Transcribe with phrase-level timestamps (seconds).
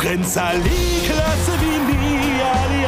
[0.00, 2.86] Prinz Ali, klasse wie nie, Ali.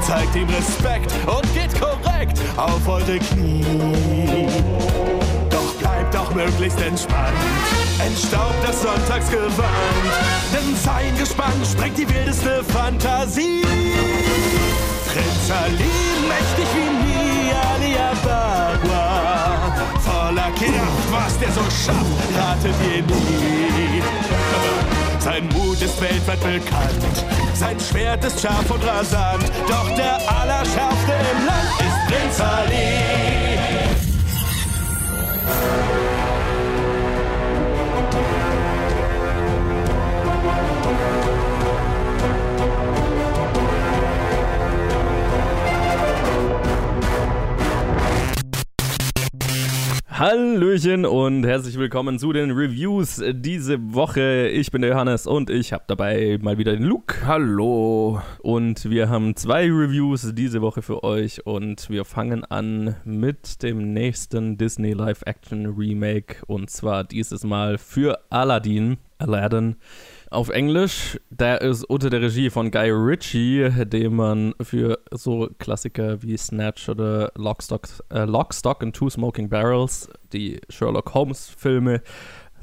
[0.00, 4.46] Zeigt ihm Respekt und geht korrekt auf eure Knie.
[5.50, 7.36] Doch bleibt auch möglichst entspannt,
[7.98, 9.58] entstaubt das Sonntagsgewand.
[10.52, 13.62] Denn sein Gespann sprengt die wildeste Fantasie.
[15.08, 15.90] Prinz Ali,
[16.28, 17.96] mächtig wie nie, Ali.
[20.04, 24.29] Voller Kraft, was der so schafft, ratet ihr nie.
[25.20, 29.44] Sein Mut ist weltweit bekannt, sein Schwert ist scharf und rasant.
[29.68, 33.60] Doch der Allerschärfste im Land ist Prinz Ali.
[50.20, 54.48] Hallöchen und herzlich willkommen zu den Reviews diese Woche.
[54.48, 57.26] Ich bin der Johannes und ich habe dabei mal wieder den Luke.
[57.26, 58.20] Hallo.
[58.40, 63.94] Und wir haben zwei Reviews diese Woche für euch und wir fangen an mit dem
[63.94, 68.98] nächsten Disney Live-Action Remake und zwar dieses Mal für Aladdin.
[69.16, 69.76] Aladdin
[70.30, 71.20] auf Englisch.
[71.28, 76.88] Der ist unter der Regie von Guy Ritchie, den man für so Klassiker wie Snatch
[76.88, 82.00] oder Lockstock, äh, Lockstock and Two Smoking Barrels, die Sherlock Holmes-Filme,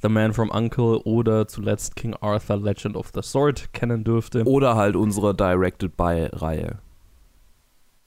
[0.02, 4.44] The Man from Uncle oder zuletzt King Arthur Legend of the Sword kennen dürfte.
[4.46, 6.80] Oder halt unsere Directed by-Reihe.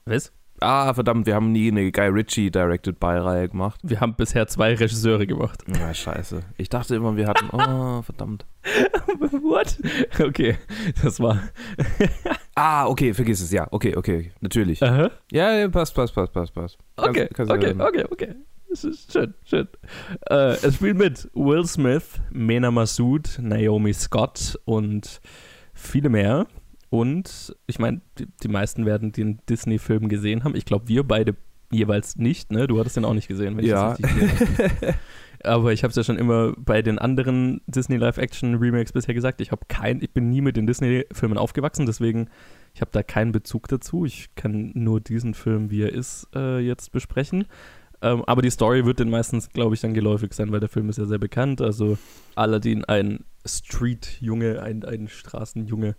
[0.07, 0.33] Was?
[0.61, 3.81] Ah, verdammt, wir haben nie eine Guy Ritchie Directed by-Reihe gemacht.
[3.83, 5.63] Wir haben bisher zwei Regisseure gemacht.
[5.67, 6.41] Ja, scheiße.
[6.59, 7.49] Ich dachte immer, wir hatten.
[7.51, 8.45] Oh, verdammt.
[9.43, 9.79] What?
[10.21, 10.57] Okay,
[11.03, 11.41] das war.
[12.57, 13.67] Ah, okay, vergiss es, ja.
[13.71, 14.83] Okay, okay, natürlich.
[14.83, 15.11] Aha.
[15.33, 16.77] Ja, ja, passt, passt, passt, passt, passt.
[16.97, 18.35] Kannst- Okay, kannst du okay, okay, okay.
[18.75, 19.67] Schön, schön.
[20.29, 25.23] Äh, es spielt mit Will Smith, Mena Massoud, Naomi Scott und
[25.73, 26.47] viele mehr.
[26.91, 30.57] Und ich meine, die, die meisten werden den Disney-Film gesehen haben.
[30.57, 31.37] Ich glaube, wir beide
[31.73, 32.67] jeweils nicht, ne?
[32.67, 33.95] Du hattest den auch nicht gesehen, wenn Ja.
[33.95, 34.95] ich das richtig habe.
[35.43, 39.41] Aber ich habe es ja schon immer bei den anderen Disney Live-Action-Remakes bisher gesagt.
[39.41, 42.29] Ich habe kein, ich bin nie mit den Disney-Filmen aufgewachsen, deswegen
[42.75, 44.05] ich habe da keinen Bezug dazu.
[44.05, 47.47] Ich kann nur diesen Film, wie er ist, äh, jetzt besprechen.
[48.03, 50.89] Ähm, aber die Story wird den meistens, glaube ich, dann geläufig sein, weil der Film
[50.91, 51.61] ist ja sehr bekannt.
[51.63, 51.97] Also
[52.35, 55.97] Aladdin, ein Street-Junge, ein, ein Straßenjunge,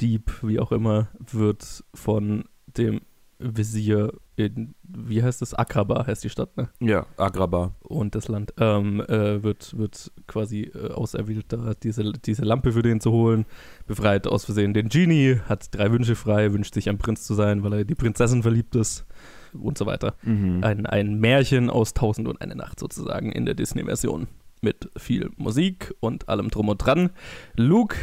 [0.00, 3.00] Dieb, wie auch immer, wird von dem
[3.38, 5.54] Visier in, wie heißt das?
[5.54, 6.68] Akraba heißt die Stadt, ne?
[6.80, 7.74] Ja, Agraba.
[7.80, 12.82] und das Land ähm, äh, wird, wird quasi äh, auserwählt, da diese, diese Lampe für
[12.82, 13.46] den zu holen,
[13.86, 17.62] befreit aus Versehen den Genie, hat drei Wünsche frei, wünscht sich ein Prinz zu sein,
[17.62, 19.06] weil er die Prinzessin verliebt ist
[19.54, 20.14] und so weiter.
[20.22, 20.62] Mhm.
[20.62, 24.28] Ein, ein Märchen aus Tausend und eine Nacht sozusagen in der Disney-Version
[24.60, 27.10] mit viel Musik und allem drum und dran.
[27.56, 27.96] Luke,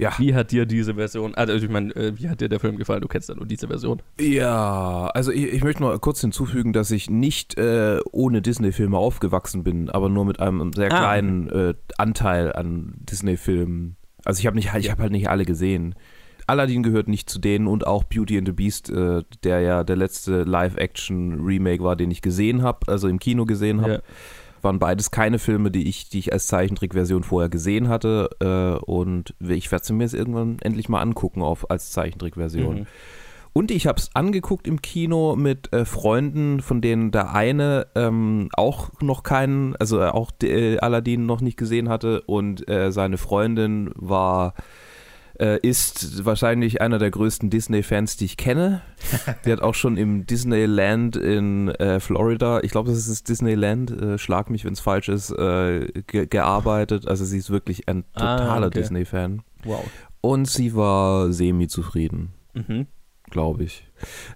[0.00, 0.14] Ja.
[0.18, 3.02] wie hat dir diese Version, also ich meine, äh, wie hat dir der Film gefallen?
[3.02, 4.00] Du kennst ja nur diese Version.
[4.18, 9.62] Ja, also ich, ich möchte noch kurz hinzufügen, dass ich nicht äh, ohne Disney-Filme aufgewachsen
[9.64, 10.98] bin, aber nur mit einem sehr Ah.
[10.98, 13.96] kleinen äh, Anteil an Disney-Filmen.
[14.24, 15.94] Also ich habe nicht, ich habe halt nicht alle gesehen.
[16.46, 19.94] Aladdin gehört nicht zu denen und auch Beauty and the Beast, äh, der ja der
[19.96, 23.92] letzte Live-Action-Remake war, den ich gesehen habe, also im Kino gesehen habe.
[23.92, 24.00] Ja.
[24.62, 28.30] Waren beides keine Filme, die ich, die ich als Zeichentrickversion vorher gesehen hatte.
[28.40, 32.80] Äh, und ich werde sie mir jetzt irgendwann endlich mal angucken auf, als Zeichentrickversion.
[32.80, 32.86] Mhm.
[33.52, 38.48] Und ich habe es angeguckt im Kino mit äh, Freunden, von denen der eine ähm,
[38.52, 43.18] auch noch keinen, also äh, auch äh, Aladdin noch nicht gesehen hatte und äh, seine
[43.18, 44.54] Freundin war
[45.40, 48.82] äh, ist wahrscheinlich einer der größten Disney-Fans, die ich kenne.
[49.44, 54.18] Die hat auch schon im Disneyland in äh, Florida, ich glaube, das ist Disneyland, äh,
[54.18, 57.08] schlag mich, wenn es falsch ist, äh, ge gearbeitet.
[57.08, 58.80] Also sie ist wirklich ein Ah, totaler okay.
[58.80, 59.42] Disney-Fan.
[59.64, 59.84] Wow.
[60.20, 62.86] Und sie war semi-zufrieden Mhm.
[63.30, 63.86] glaube ich.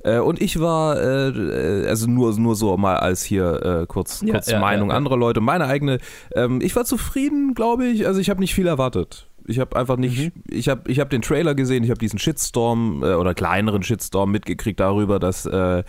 [0.04, 4.22] Äh, und ich war, äh, äh, also nur, nur so mal als hier äh, kurz,
[4.22, 4.96] Ja, kurz ja, Meinung ja.
[4.96, 5.98] anderer Leute, meine eigene.
[6.34, 8.06] Ähm, ich war zufrieden, glaube ich.
[8.06, 9.28] Also ich habe nicht viel erwartet.
[9.46, 10.42] Ich habe einfach nicht, Mhm.
[10.48, 14.30] ich habe ich hab den Trailer gesehen, ich habe diesen Shitstorm äh, oder kleineren Shitstorm
[14.30, 15.82] mitgekriegt darüber, dass äh,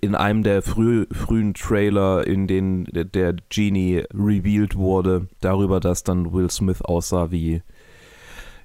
[0.00, 6.04] in einem der früh, frühen Trailer, in denen der, der Genie revealed wurde, darüber, dass
[6.04, 7.62] dann Will Smith aussah wie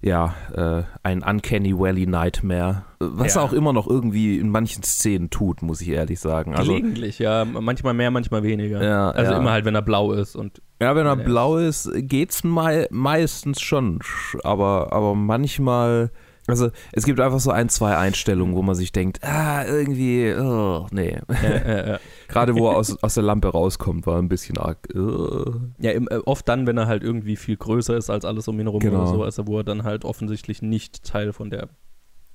[0.01, 2.83] ja, äh, ein Uncanny Valley Nightmare.
[2.99, 3.41] Was Ja.
[3.41, 6.55] er auch immer noch irgendwie in manchen Szenen tut, muss ich ehrlich sagen.
[6.55, 7.45] Also, Gelegentlich, ja.
[7.45, 8.83] Manchmal mehr, manchmal weniger.
[8.83, 9.37] Ja, also ja.
[9.37, 11.23] immer halt, wenn er blau ist und ja, wenn er Ja.
[11.23, 13.99] blau ist, geht's mei meistens schon.
[14.43, 16.11] Aber, aber manchmal
[16.49, 20.87] Also es gibt einfach so ein, zwei Einstellungen, wo man sich denkt, ah, irgendwie, oh,
[20.91, 21.17] nee.
[21.43, 21.97] Äh, äh,
[22.27, 24.77] Gerade wo er aus, aus der Lampe rauskommt, war ein bisschen arg.
[24.95, 25.45] Oh.
[25.79, 28.65] ja, äh, oft dann, wenn er halt irgendwie viel größer ist als alles um ihn
[28.67, 29.01] herum Genau.
[29.03, 31.69] oder so, also wo er dann halt offensichtlich nicht Teil von der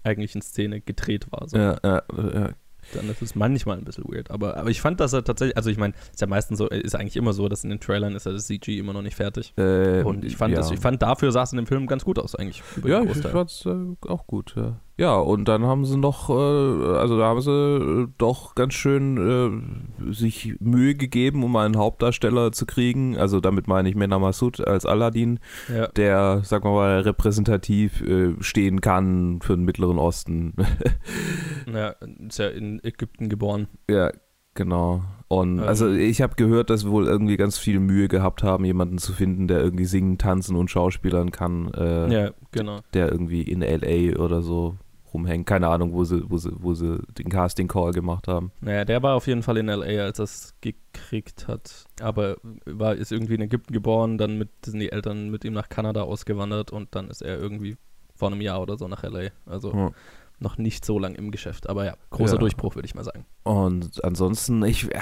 [0.04, 1.48] eigentlichen Szene gedreht war.
[1.48, 1.56] So.
[1.58, 2.02] Ja, ja,
[2.34, 2.50] ja.
[2.94, 4.32] Dann ist es manchmal ein bisschen weird.
[4.32, 6.96] Aber, aber ich fand, dass er tatsächlich, also ich meine, ist ja meistens so, ist
[6.96, 9.56] eigentlich immer so, dass in den Trailern ist ja das CG immer noch nicht fertig.
[9.56, 10.58] Äh, Und ich fand, ja.
[10.58, 12.60] das, ich fand dafür sah es in dem Film ganz gut aus, eigentlich.
[12.84, 13.30] Ja, ich, Großteil.
[13.32, 14.80] fand's äh, auch gut, ja.
[15.02, 19.18] Ja, und dann haben sie noch, äh, also da haben sie äh, doch ganz schön
[19.98, 23.16] äh, sich Mühe gegeben, um einen Hauptdarsteller zu kriegen.
[23.16, 25.88] Also damit meine ich Mena Massoud als Aladdin, ja.
[25.88, 30.54] der, sagen wir mal, repräsentativ äh, stehen kann für den Mittleren Osten.
[31.66, 31.96] ja,
[32.28, 33.66] ist ja in Ägypten geboren.
[33.90, 34.12] ja,
[34.54, 35.02] genau.
[35.26, 35.64] Und Ähm.
[35.64, 39.14] also ich habe gehört, dass sie wohl irgendwie ganz viel Mühe gehabt haben, jemanden zu
[39.14, 41.74] finden, der irgendwie singen, tanzen und schauspielern kann.
[41.74, 42.82] Äh, Ja, genau.
[42.94, 44.76] der irgendwie in LA oder so
[45.12, 45.46] rumhängt.
[45.46, 48.52] Keine Ahnung, wo sie, wo sie, wo sie den Casting Call gemacht haben.
[48.60, 51.84] Naja, der war auf jeden Fall in L.A., als er es gekriegt hat.
[52.00, 55.68] Aber war, ist irgendwie in Ägypten geboren, dann mit, sind die Eltern mit ihm nach
[55.68, 57.76] Kanada ausgewandert und dann ist er irgendwie
[58.14, 59.30] vor einem Jahr oder so nach L.A.
[59.50, 59.90] Also Ja.
[60.38, 61.68] noch nicht so lang im Geschäft.
[61.68, 62.38] Aber ja, großer Ja.
[62.40, 63.24] Durchbruch, würde ich mal sagen.
[63.44, 64.98] Und ansonsten, ich äh,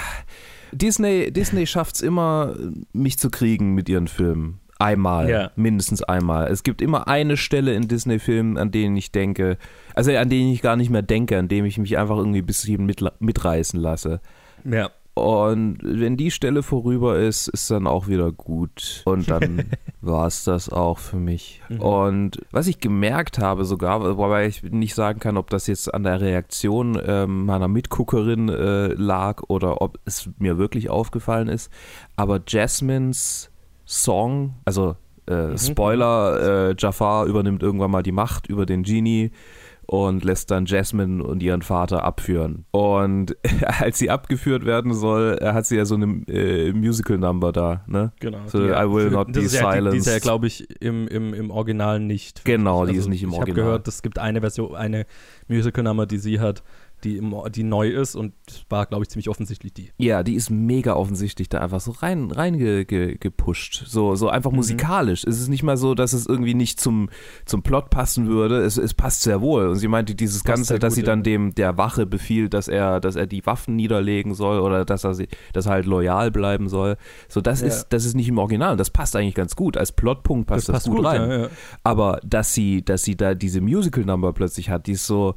[0.72, 2.54] Disney, Disney schafft es immer,
[2.92, 4.59] mich zu kriegen mit ihren Filmen.
[4.80, 5.50] Einmal, Ja.
[5.56, 6.48] mindestens einmal.
[6.48, 9.58] Es gibt immer eine Stelle in Disney-Filmen, an denen ich denke,
[9.94, 12.46] also an denen ich gar nicht mehr denke, an denen ich mich einfach irgendwie ein
[12.46, 14.20] bisschen mit, mitreißen lasse.
[14.64, 14.90] Ja.
[15.14, 19.02] Und wenn die Stelle vorüber ist, ist dann auch wieder gut.
[19.04, 19.64] Und dann
[20.00, 21.60] war es das auch für mich.
[21.68, 21.80] Mhm.
[21.80, 26.04] Und was ich gemerkt habe sogar, wobei ich nicht sagen kann, ob das jetzt an
[26.04, 31.70] der Reaktion ähm, meiner Mitguckerin äh, lag oder ob es mir wirklich aufgefallen ist,
[32.16, 33.49] aber Jasmines
[33.90, 34.96] Song, also
[35.28, 35.58] äh, Mhm.
[35.58, 39.30] Spoiler, äh, Jafar übernimmt irgendwann mal die Macht über den Genie
[39.86, 42.64] und lässt dann Jasmine und ihren Vater abführen.
[42.70, 43.36] Und
[43.80, 48.12] als sie abgeführt werden soll, hat sie ja so eine äh, Musical-Number da, ne?
[48.20, 48.38] Genau.
[48.46, 50.22] So, I will not be ist ja, die, die ist ja, silenced.
[50.22, 52.44] glaube ich, im, im, im Original nicht.
[52.44, 53.58] Genau, die Also, ist nicht im ich Original.
[53.58, 55.06] Ich habe gehört, es gibt eine Version, eine
[55.48, 56.62] Musical-Nummer, die sie hat,
[57.04, 57.20] die,
[57.54, 58.32] die neu ist und
[58.68, 59.90] war, glaube ich, ziemlich offensichtlich die.
[59.98, 63.84] Ja, die ist mega offensichtlich da einfach so rein, rein ge, ge, gepusht.
[63.86, 64.56] So, so einfach Mhm.
[64.56, 65.24] musikalisch.
[65.24, 67.08] Es ist nicht mal so, dass es irgendwie nicht zum,
[67.46, 68.58] zum Plot passen würde.
[68.62, 69.68] Es, es passt sehr wohl.
[69.68, 72.68] Und sie meinte dieses Passt Ganze, dass gut, sie dann dem der Wache befiehlt, dass
[72.68, 76.30] er, dass er die Waffen niederlegen soll oder dass er sie, dass er halt loyal
[76.30, 76.96] bleiben soll.
[77.28, 77.68] So, das Ja.
[77.68, 78.76] ist, das ist nicht im Original.
[78.76, 79.76] Das passt eigentlich ganz gut.
[79.76, 81.30] Als Plotpunkt passt das, gut, rein.
[81.30, 81.48] Ja, ja.
[81.84, 85.34] Aber dass sie, dass sie da diese Musical-Number plötzlich hat, die ist so,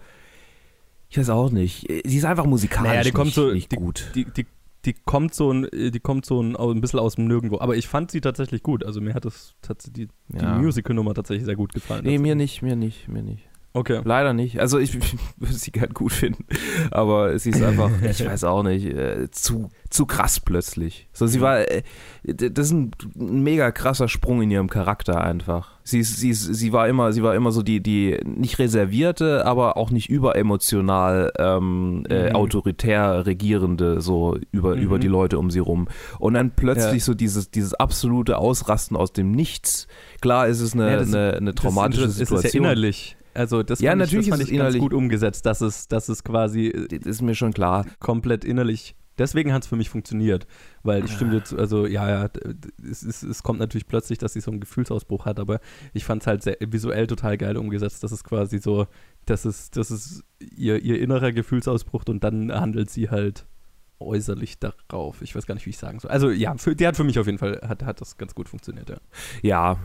[1.14, 1.86] ich weiß auch nicht.
[2.06, 4.10] Sie ist einfach musikalisch Naja, die kommt nicht, so- nicht die- gut.
[4.16, 4.48] Die, die,
[4.86, 7.60] die kommt so ein, die kommt so ein, ein bisschen aus dem Nirgendwo.
[7.60, 8.84] Aber ich fand sie tatsächlich gut.
[8.84, 10.58] Also mir hat das tatsächlich die, die Ja.
[10.58, 12.04] Musical-Nummer tatsächlich sehr gut gefallen.
[12.04, 13.48] Nee, mir nicht, mir nicht, mir nicht.
[13.76, 14.02] Okay.
[14.04, 14.60] Leider nicht.
[14.60, 14.94] Also ich,
[15.38, 16.46] würde sie gern gut finden.
[16.92, 21.08] Aber sie ist einfach, ich weiß auch nicht, äh, zu, zu krass plötzlich.
[21.12, 21.82] So, sie war, äh,
[22.24, 25.72] das ist ein, mega krasser Sprung in ihrem Charakter einfach.
[25.84, 29.46] Sie ist, sie ist, sie war immer, sie war immer so die, die nicht reservierte,
[29.46, 32.36] aber auch nicht überemotional, ähm, äh, Mhm.
[32.36, 34.82] autoritär regierende, so über, Mhm.
[34.84, 35.88] über die Leute um sie rum.
[36.20, 37.06] Und dann plötzlich Ja.
[37.06, 39.88] so dieses, dieses absolute Ausrasten aus dem Nichts.
[40.22, 42.38] Klar ist es eine, Ja, das- eine, eine traumatische das, Situation.
[42.44, 43.18] Das ist ja innerlich.
[43.34, 45.62] Also das Ja, fand natürlich ich, das fand ist es ich ganz gut umgesetzt, dass
[45.62, 47.86] es, dass es quasi äh, Das ist mir schon klar.
[48.00, 48.96] komplett innerlich.
[49.20, 50.48] Deswegen hat es für mich funktioniert,
[50.82, 52.30] weil ich stimme dir zu, also ja, ja,
[52.84, 55.60] es, es, es kommt natürlich plötzlich, dass sie so einen Gefühlsausbruch hat, aber
[55.94, 58.88] ich fand es halt sehr, visuell total geil umgesetzt, dass es quasi so,
[59.28, 63.46] das ist, das ist ihr, ihr innerer Gefühlsausbruch und dann handelt sie halt
[64.00, 65.22] äußerlich darauf.
[65.22, 66.10] Ich weiß gar nicht, wie ich sagen soll.
[66.12, 68.50] Also ja, für, die hat für mich auf jeden Fall, hat, hat das ganz gut
[68.50, 68.98] funktioniert, ja.
[69.44, 69.78] Ja,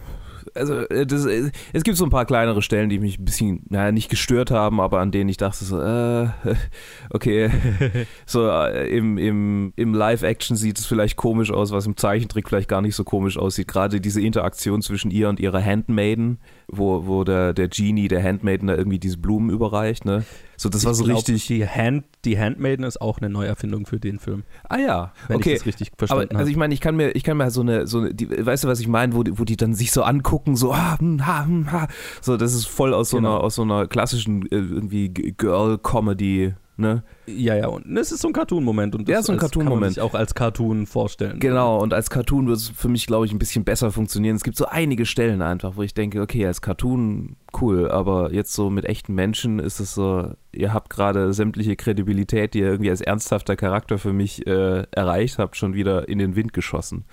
[0.54, 3.62] also äh, das, äh, es gibt so ein paar kleinere Stellen, die mich ein bisschen,
[3.68, 6.28] naja, nicht gestört haben, aber an denen ich dachte so, äh,
[7.10, 7.50] okay,
[8.26, 12.68] so äh, im, im, im Live-Action sieht es vielleicht komisch aus, was im Zeichentrick vielleicht
[12.68, 13.68] gar nicht so komisch aussieht.
[13.68, 16.38] Gerade diese Interaktion zwischen ihr und ihrer Handmaiden,
[16.68, 20.24] wo, wo der, der Genie der Handmaiden da irgendwie diese Blumen überreicht, ne?
[20.60, 21.46] So, das war so Ich glaub, richtig.
[21.46, 25.52] Die, Hand, die Handmaiden ist auch eine Neuerfindung für den Film, Ah ja, wenn okay.
[25.52, 26.50] ich das richtig verstanden also habe.
[26.50, 28.68] ich meine, ich kann mir, ich kann mir so eine, so eine, die, weißt du,
[28.68, 31.44] was ich meine, wo die, wo die dann sich so angucken, so ah, hm, ha,
[31.44, 31.88] hm, ha.
[32.20, 33.36] so das ist voll aus so Genau.
[33.36, 37.02] einer, aus so einer klassischen äh, irgendwie Girl-Comedy, ne?
[37.26, 39.58] Ja, ja, und es ist so ein Cartoon-Moment und das Ja, so ein als- kann
[39.58, 39.94] man Cartoon-Moment.
[39.94, 41.38] sich auch als Cartoon vorstellen.
[41.40, 41.78] Genau.
[41.82, 44.36] Und als Cartoon wird es für mich, glaube ich, ein bisschen besser funktionieren.
[44.36, 48.52] Es gibt so einige Stellen einfach, wo ich denke, okay, als Cartoon cool, aber jetzt
[48.54, 52.90] so mit echten Menschen ist es so, ihr habt gerade sämtliche Kredibilität, die ihr irgendwie
[52.90, 57.04] als ernsthafter Charakter für mich äh, erreicht habt, schon wieder in den Wind geschossen.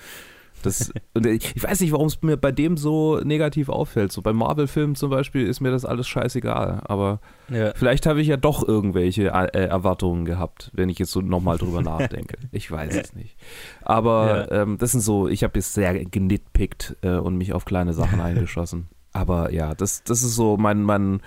[0.66, 4.12] Das, und ich weiß nicht, warum es mir bei dem so negativ auffällt.
[4.12, 6.82] So bei Marvel-Filmen zum Beispiel ist mir das alles scheißegal.
[6.86, 7.20] Aber
[7.50, 7.74] Ja.
[7.76, 11.82] vielleicht habe ich ja doch irgendwelche äh, Erwartungen gehabt, wenn ich jetzt so nochmal drüber
[11.82, 12.38] nachdenke.
[12.52, 13.38] Ich weiß es nicht.
[13.84, 17.94] Aber ähm, das sind so, ich habe jetzt sehr genitpickt äh, und mich auf kleine
[17.94, 18.88] Sachen eingeschossen.
[19.14, 21.22] Aber ja, das, das ist so mein, mein,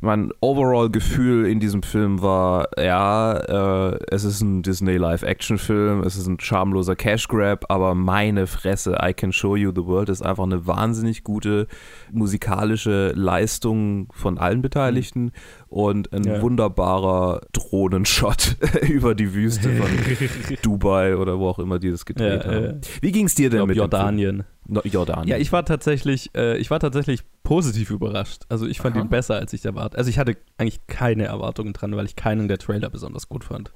[0.00, 6.40] mein Overall-Gefühl in diesem Film war, ja, äh, es ist ein Disney-Live-Action-Film, es ist ein
[6.40, 11.24] schamloser Cash-Grab, aber meine Fresse, I Can Show You the World ist einfach eine wahnsinnig
[11.24, 11.66] gute
[12.12, 15.32] musikalische Leistung von allen Beteiligten
[15.68, 16.42] und ein Ja.
[16.42, 18.56] wunderbarer Drohnenshot
[18.88, 19.88] über die Wüste von
[20.62, 22.80] Dubai oder wo auch immer die das gedreht Ja, haben.
[23.00, 24.36] Wie ging es dir denn glaube mit dem Jordanien.
[24.36, 24.44] Film?
[24.72, 25.28] No, Jordanien.
[25.28, 28.42] Ja, ich war tatsächlich, äh, ich war tatsächlich positiv überrascht.
[28.48, 29.02] Also ich fand Aha.
[29.04, 29.98] ihn besser, als ich erwartet.
[29.98, 33.72] Also ich hatte eigentlich keine Erwartungen dran, weil ich keinen der Trailer besonders gut fand.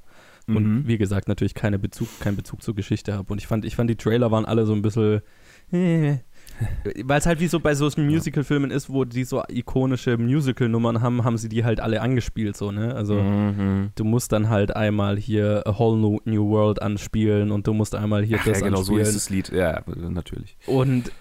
[0.46, 0.86] Und Mhm.
[0.86, 3.32] wie gesagt, natürlich keine Bezug, keinen Bezug zur Geschichte habe.
[3.32, 5.22] Und ich fand, ich fand, die Trailer waren alle so ein bisschen.
[5.72, 6.18] Äh,
[7.04, 11.24] weil es halt wie so bei so Musical-Filmen ist, wo die so ikonische Musical-Nummern haben,
[11.24, 12.94] haben sie die halt alle angespielt, so, ne?
[12.94, 13.90] Also Mhm.
[13.94, 18.22] du musst dann halt einmal hier A Whole New, World anspielen und du musst einmal
[18.24, 19.06] hier Ach, ja, das genau, so anspielen.
[19.06, 19.48] ist das Lied.
[19.50, 20.56] Ja, natürlich.
[20.66, 21.12] Und äh,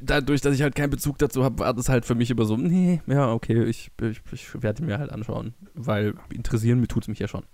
[0.00, 2.56] dadurch, dass ich halt keinen Bezug dazu habe, war das halt für mich immer so,
[2.56, 7.08] nee, ja, okay, ich, ich, ich werde mir halt anschauen, weil interessieren mir tut es
[7.08, 7.44] mich ja schon.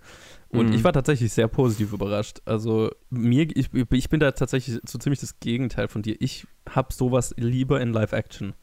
[0.51, 0.73] Und Mhm.
[0.73, 2.41] ich war tatsächlich sehr positiv überrascht.
[2.45, 6.15] Also mir, ich, ich bin da tatsächlich so ziemlich das Gegenteil von dir.
[6.19, 8.53] Ich habe sowas lieber in Live-Action.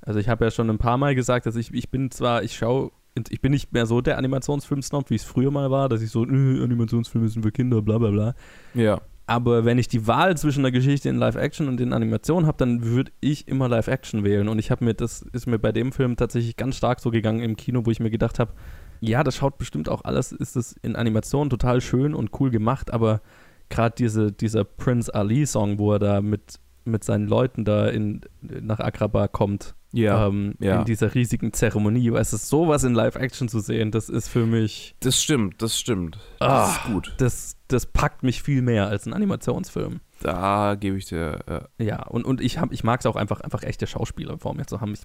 [0.00, 2.56] Also ich habe ja schon ein paar Mal gesagt, dass ich, ich bin zwar, ich
[2.56, 2.90] schaue,
[3.28, 6.24] ich bin nicht mehr so der Animationsfilm-Snob, wie es früher mal war, dass ich so,
[6.24, 8.34] äh, Animationsfilme sind für Kinder, bla bla bla.
[8.72, 9.02] Ja.
[9.26, 12.82] Aber wenn ich die Wahl zwischen einer Geschichte in Live-Action und in Animation habe, dann
[12.84, 14.48] würde ich immer Live-Action wählen.
[14.48, 17.40] Und ich habe mir, das ist mir bei dem Film tatsächlich ganz stark so gegangen
[17.40, 18.52] im Kino, wo ich mir gedacht habe,
[19.00, 22.92] ja, das schaut bestimmt auch alles, ist es in Animation total schön und cool gemacht,
[22.92, 23.20] aber
[23.68, 28.80] gerade diese, dieser Prince Ali-Song, wo er da mit, mit seinen Leuten da in, nach
[28.80, 30.26] Agrabah kommt, Ja.
[30.26, 30.80] ähm, ja.
[30.80, 34.94] in dieser riesigen Zeremonie, es ist sowas in Live-Action zu sehen, das ist für mich,
[35.00, 36.18] das stimmt, das stimmt.
[36.38, 36.70] Das Ah.
[36.72, 37.14] ist gut.
[37.18, 40.00] das, das packt mich viel mehr als ein Animationsfilm.
[40.22, 41.68] Da gebe ich dir.
[41.78, 44.54] Äh, Ja, und, und ich, hab, ich mag es auch einfach, einfach echte Schauspieler vor
[44.54, 44.92] mir zu haben.
[44.92, 45.00] Ich,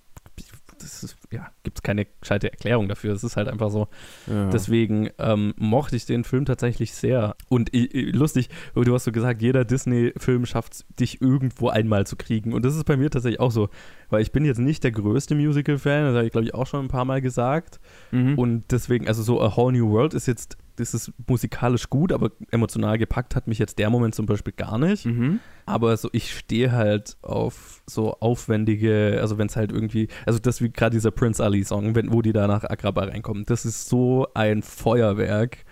[0.80, 3.14] das ist, ja, gibt es keine gescheite Erklärung dafür.
[3.14, 3.88] Es ist halt einfach so.
[4.28, 4.50] ja.
[4.50, 7.36] Deswegen ähm, mochte ich den Film tatsächlich sehr.
[7.50, 12.16] Und i- lustig, du hast so gesagt, jeder Disney-Film schafft es, dich irgendwo einmal zu
[12.16, 12.54] kriegen.
[12.54, 13.70] Und das ist bei mir tatsächlich auch so.
[14.10, 16.86] Weil ich bin jetzt nicht der größte Musical-Fan, das habe ich, glaube ich, auch schon
[16.86, 17.80] ein paar Mal gesagt.
[18.12, 18.38] mhm.
[18.38, 22.32] Und deswegen, also so A Whole New World ist jetzt, das ist musikalisch gut, aber
[22.52, 25.06] emotional gepackt hat mich jetzt der Moment zum Beispiel gar nicht.
[25.06, 25.40] Mhm.
[25.66, 30.62] Aber so, ich stehe halt auf so aufwendige, also wenn es halt irgendwie, also das
[30.62, 34.28] wie gerade dieser Prince Ali-Song, wenn, wo die da nach Agrabah reinkommen, das ist so
[34.34, 35.66] ein Feuerwerk,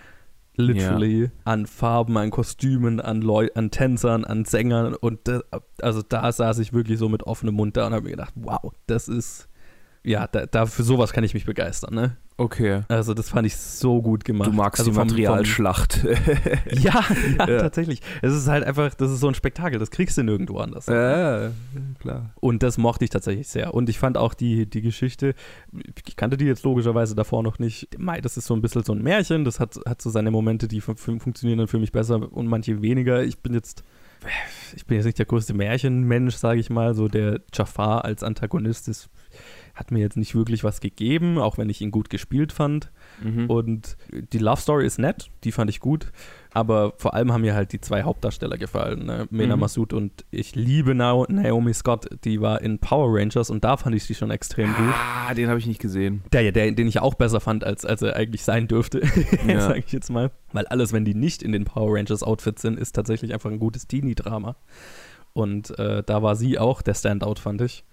[0.55, 5.43] literally, an Farben, an Kostümen, an, Leu an Tänzern, an Sängern und das,
[5.81, 8.71] also da saß ich wirklich so mit offenem Mund da und habe mir gedacht, wow,
[8.87, 9.47] das ist,
[10.03, 12.17] ja, da, da für sowas kann ich mich begeistern, ne?
[12.35, 12.81] Okay.
[12.87, 14.49] Also das fand ich so gut gemacht.
[14.49, 16.03] Du magst also die vom- vom- Materialschlacht.
[16.71, 17.03] ja,
[17.37, 17.59] ja, Ja.
[17.61, 18.01] tatsächlich.
[18.23, 20.87] Es ist halt einfach, das ist so ein Spektakel, das kriegst du nirgendwo anders.
[20.87, 21.51] ja,
[21.99, 22.31] klar.
[22.39, 23.73] Und das mochte ich tatsächlich sehr.
[23.75, 25.35] Und ich fand auch die, die Geschichte,
[26.07, 27.87] ich kannte die jetzt logischerweise davor noch nicht.
[27.99, 30.67] Mai, das ist so ein bisschen so ein Märchen, das hat, hat so seine Momente,
[30.67, 33.23] die fun- fun- funktionieren dann für mich besser und manche weniger.
[33.23, 33.83] Ich bin jetzt,
[34.75, 36.93] ich bin jetzt nicht der größte Märchenmensch, sage ich mal.
[36.95, 39.09] So der Jafar als Antagonist ist,
[39.73, 42.91] hat mir jetzt nicht wirklich was gegeben, auch wenn ich ihn gut gespielt fand.
[43.21, 43.49] Mhm.
[43.49, 43.97] Und
[44.31, 46.11] die Love Story ist nett, die fand ich gut.
[46.55, 49.27] Aber vor allem haben mir halt die zwei Hauptdarsteller gefallen, ne?
[49.31, 49.61] Mena Mhm.
[49.61, 53.95] Massoud und ich liebe Nao Naomi Scott, die war in Power Rangers und da fand
[53.95, 54.93] ich sie schon extrem gut.
[55.27, 56.21] Ah, den habe ich nicht gesehen.
[56.31, 59.01] Der, der, den ich auch besser fand, als, als er eigentlich sein dürfte,
[59.47, 59.61] Ja.
[59.61, 60.29] sage ich jetzt mal.
[60.51, 63.59] Weil alles, wenn die nicht in den Power Rangers Outfits sind, ist tatsächlich einfach ein
[63.59, 64.55] gutes Teenie-Drama.
[65.33, 67.83] Und äh, da war sie auch der Standout, fand ich.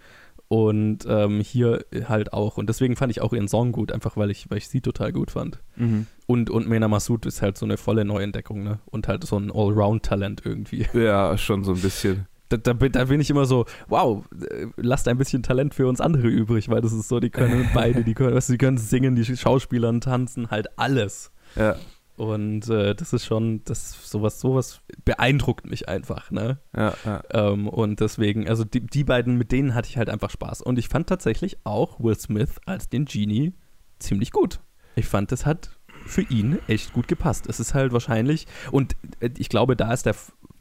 [0.52, 2.57] Und ähm, hier halt auch.
[2.57, 5.12] Und deswegen fand ich auch ihren Song gut, einfach weil ich, weil ich sie total
[5.12, 5.61] gut fand.
[5.76, 6.07] Mhm.
[6.26, 8.80] Und, und Mena Massoud ist halt so eine volle Neuentdeckung, ne?
[8.87, 10.88] Und halt so ein Allround-Talent irgendwie.
[10.92, 12.26] Ja, schon so ein bisschen.
[12.49, 15.87] Da, da, bin, da bin ich immer so, wow, äh, lasst ein bisschen Talent für
[15.87, 18.59] uns andere übrig, weil das ist so, die können beide, die können, weißt du, die
[18.59, 21.30] können singen, die Schauspielern tanzen, halt alles.
[21.54, 21.76] Ja,
[22.20, 26.58] Und äh, das ist schon, das sowas, sowas beeindruckt mich einfach, ne?
[26.76, 27.22] ja, ja.
[27.30, 30.60] Ähm, und deswegen, also die, die beiden, mit denen hatte ich halt einfach Spaß.
[30.60, 33.54] Und ich fand tatsächlich auch Will Smith als den Genie
[34.00, 34.60] ziemlich gut.
[34.96, 35.70] Ich fand, das hat
[36.04, 37.46] für ihn echt gut gepasst.
[37.48, 40.14] Es ist halt wahrscheinlich, und äh, ich glaube, da ist der,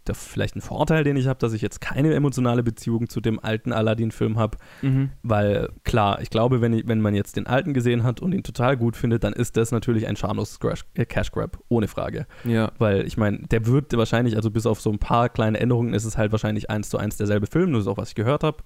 [0.10, 3.40] der, vielleicht ein Vorteil, den ich habe, dass ich jetzt keine emotionale Beziehung zu dem
[3.40, 5.12] alten Aladdin-Film habe, Mhm.
[5.24, 8.44] weil klar, ich glaube, wenn, ich, wenn man jetzt den alten gesehen hat und ihn
[8.44, 12.26] total gut findet, dann ist das natürlich ein schamlos Crash- äh, Cash Grab, ohne Frage.
[12.44, 12.72] Ja.
[12.78, 16.06] Weil ich meine, der wird wahrscheinlich, also bis auf so ein paar kleine Änderungen, ist
[16.06, 18.58] es halt wahrscheinlich eins zu eins derselbe Film, das ist auch, was ich gehört habe.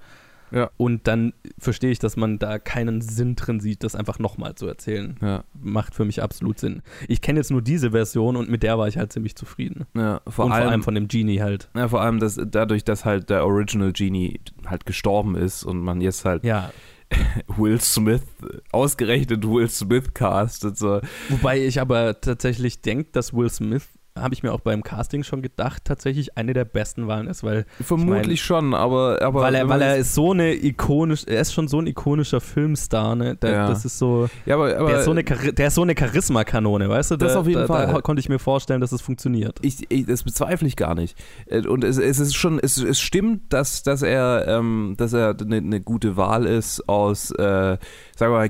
[0.54, 0.70] Ja.
[0.78, 4.68] Und dann verstehe ich, dass man da keinen Sinn drin sieht, das einfach nochmal zu
[4.68, 5.18] erzählen.
[5.22, 5.44] Ja.
[5.54, 6.82] Macht für mich absolut Sinn.
[7.08, 9.86] Ich kenne jetzt nur diese Version und mit der war ich halt ziemlich zufrieden.
[9.96, 10.22] ja.
[10.28, 11.70] Vor, und allem, vor allem von dem Genie halt.
[11.76, 16.02] ja, vor allem dass, dadurch, dass halt der Original Genie halt gestorben ist und man
[16.02, 16.72] jetzt halt Ja.
[17.58, 18.24] Will Smith,
[18.72, 20.78] ausgerechnet Will Smith castet.
[20.78, 21.02] So.
[21.30, 25.42] Wobei ich aber tatsächlich denke, dass Will Smith, habe ich mir auch beim Casting schon
[25.42, 29.82] gedacht, tatsächlich eine der besten Wahlen ist, weil Vermutlich schon, aber, aber weil er, weil
[29.82, 33.36] er ist so eine ikonisch, er ist schon so ein ikonischer Filmstar, ne?
[33.38, 33.68] Der, Ja.
[33.68, 36.90] Das ist so, ja, aber, aber der ist so eine, der ist so eine Charisma-Kanone,
[36.90, 37.18] weißt du?
[37.18, 37.88] Das da, auf jeden da, Fall.
[37.88, 39.58] Da konnte ich mir vorstellen, dass es funktioniert.
[39.62, 41.18] ich, ich, das bezweifle ich gar nicht.
[41.48, 45.36] Äh, Und es, es ist schon, es, es stimmt, dass, dass er, ähm, dass er
[45.40, 47.78] eine, eine gute Wahl ist aus, äh,
[48.16, 48.50] sagen wir mal,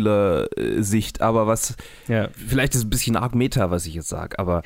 [0.00, 1.76] Casting-Schauspieler-Sicht, aber was,
[2.08, 2.28] Ja.
[2.34, 4.62] vielleicht ist es ein bisschen arg Meta, was ich jetzt sage, aber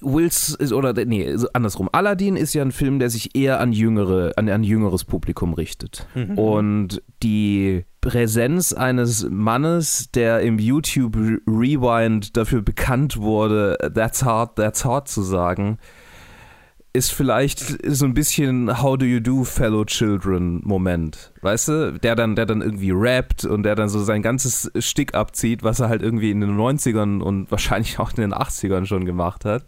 [0.00, 1.88] Wills ist, oder nee, andersrum.
[1.92, 6.06] Aladdin ist ja ein Film, der sich eher an jüngere, an ein jüngeres Publikum richtet.
[6.14, 6.38] Mhm.
[6.38, 14.84] Und die Präsenz eines Mannes, der im YouTube Rewind dafür bekannt wurde, that's hard, that's
[14.84, 15.78] hard zu sagen,
[16.96, 21.32] ist vielleicht so ein bisschen How do you do, fellow children Moment.
[21.42, 21.92] Weißt du?
[22.02, 25.80] Der dann, der dann irgendwie rappt und der dann so sein ganzes Stick abzieht, was
[25.80, 29.64] er halt irgendwie in den 90ern und wahrscheinlich auch in den 80ern schon gemacht hat.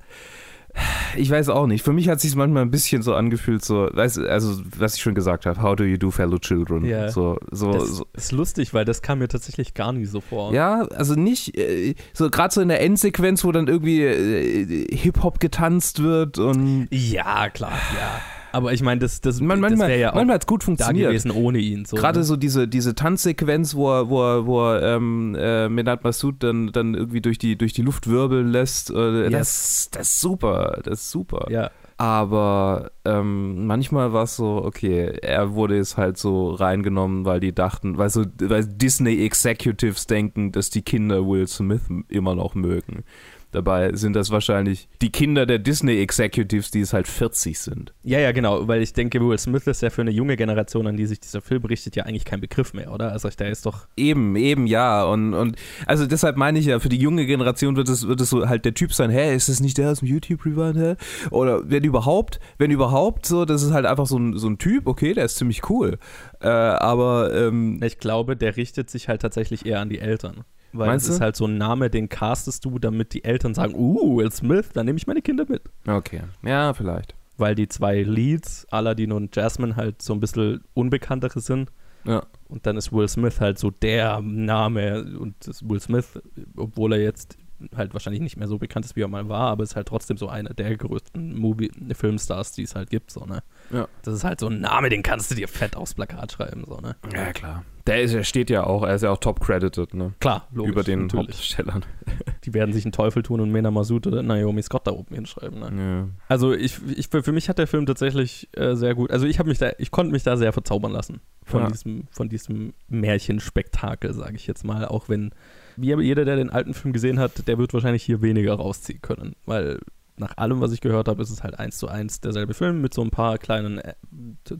[1.16, 1.82] Ich weiß auch nicht.
[1.82, 5.46] Für mich hat sich manchmal ein bisschen so angefühlt, so, also was ich schon gesagt
[5.46, 6.84] habe, how do you do, fellow children?
[6.84, 7.08] Ja.
[7.08, 8.06] So, so, Das so.
[8.12, 10.52] ist lustig, weil das kam mir tatsächlich gar nicht so vor.
[10.52, 15.40] Ja, also nicht, äh, so gerade so in der Endsequenz, wo dann irgendwie äh, Hip-Hop
[15.40, 18.20] getanzt wird und Ja, klar, ja.
[18.52, 20.62] Aber ich meine, das, das, man, das manchmal, wäre ja auch manchmal hat es gut
[20.62, 21.08] da funktioniert.
[21.10, 21.84] gewesen ohne ihn.
[21.84, 22.24] So, Gerade ne?
[22.24, 26.72] so diese, diese Tanzsequenz, wo er, wo er, wo er ähm, äh, Menat Massoud dann,
[26.72, 28.90] dann irgendwie durch die, durch die Luft wirbeln lässt.
[28.90, 29.30] Äh, Ja.
[29.30, 31.46] das, das ist super, das ist super.
[31.50, 37.40] Ja, Aber ähm, manchmal war es so, okay, er wurde jetzt halt so reingenommen, weil
[37.40, 42.54] die dachten, weil so weil Disney Executives denken, dass die Kinder Will Smith immer noch
[42.54, 43.04] mögen.
[43.50, 47.94] Dabei sind das wahrscheinlich die Kinder der Disney Executives, die es halt 40 sind.
[48.02, 50.96] ja, ja, genau, weil ich denke, Will Smith ist ja für eine junge Generation, an
[50.96, 53.12] die sich dieser Film berichtet, ja eigentlich kein Begriff mehr, oder?
[53.12, 55.04] Also der ist doch, Eben, eben, ja.
[55.04, 58.30] Und, und also deshalb meine ich ja, für die junge Generation wird es, wird es
[58.30, 60.96] so halt der Typ sein, hä, ist das nicht der aus dem YouTube-Rewind, hä?
[61.30, 64.86] Oder wenn überhaupt, wenn überhaupt, so, das ist halt einfach so ein, so ein Typ,
[64.86, 65.98] okay, der ist ziemlich cool.
[66.40, 70.44] Äh, aber ähm, ich glaube, der richtet sich halt tatsächlich eher an die Eltern.
[70.72, 73.74] Weil Meinst es ist halt so ein Name, den castest du, damit die Eltern sagen,
[73.74, 75.62] uh, Will Smith, dann nehme ich meine Kinder mit.
[75.86, 77.14] okay, ja, vielleicht.
[77.36, 81.70] Weil die zwei Leads, Aladdin und Jasmine, halt so ein bisschen unbekanntere sind.
[82.04, 82.24] Ja.
[82.48, 86.20] Und dann ist Will Smith halt so der Name und Will Smith,
[86.56, 87.36] obwohl er jetzt
[87.76, 90.16] halt wahrscheinlich nicht mehr so bekannt ist, wie er mal war, aber ist halt trotzdem
[90.16, 93.42] so einer der größten Movie Filmstars, die es halt gibt, so, ne?
[93.70, 93.88] Ja.
[94.02, 96.78] Das ist halt so ein Name, den kannst du dir fett aufs Plakat schreiben, so,
[96.78, 96.96] ne?
[97.12, 97.64] Ja, klar.
[97.86, 100.12] Der, ist, der steht ja auch, er ist ja auch top credited, ne?
[100.20, 101.26] Klar, logisch, Über den natürlich.
[101.28, 101.84] Hauptdarstellern.
[102.44, 105.58] Die werden sich einen Teufel tun und Mena Masud oder Naomi Scott da oben hinschreiben,
[105.58, 105.70] ne?
[105.82, 106.08] Ja.
[106.28, 109.48] Also ich, ich, für mich hat der Film tatsächlich äh, sehr gut, also ich habe
[109.48, 111.68] mich da, ich konnte mich da sehr verzaubern lassen von Ja.
[111.70, 115.32] diesem, von diesem Märchenspektakel, sage ich jetzt mal, auch wenn
[115.80, 119.78] jeder, der den alten Film gesehen hat, der wird wahrscheinlich hier weniger rausziehen können, weil
[120.16, 122.92] nach allem, was ich gehört habe, ist es halt eins zu eins derselbe Film mit
[122.92, 123.94] so ein paar kleinen äh,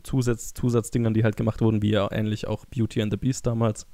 [0.03, 3.85] Zusatz, Zusatzdingern, die halt gemacht wurden, wie ja ähnlich auch Beauty and the Beast damals.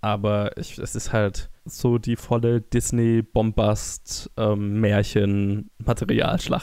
[0.00, 4.82] Aber ich, es ist halt so die volle Disney-Bombast, ähm,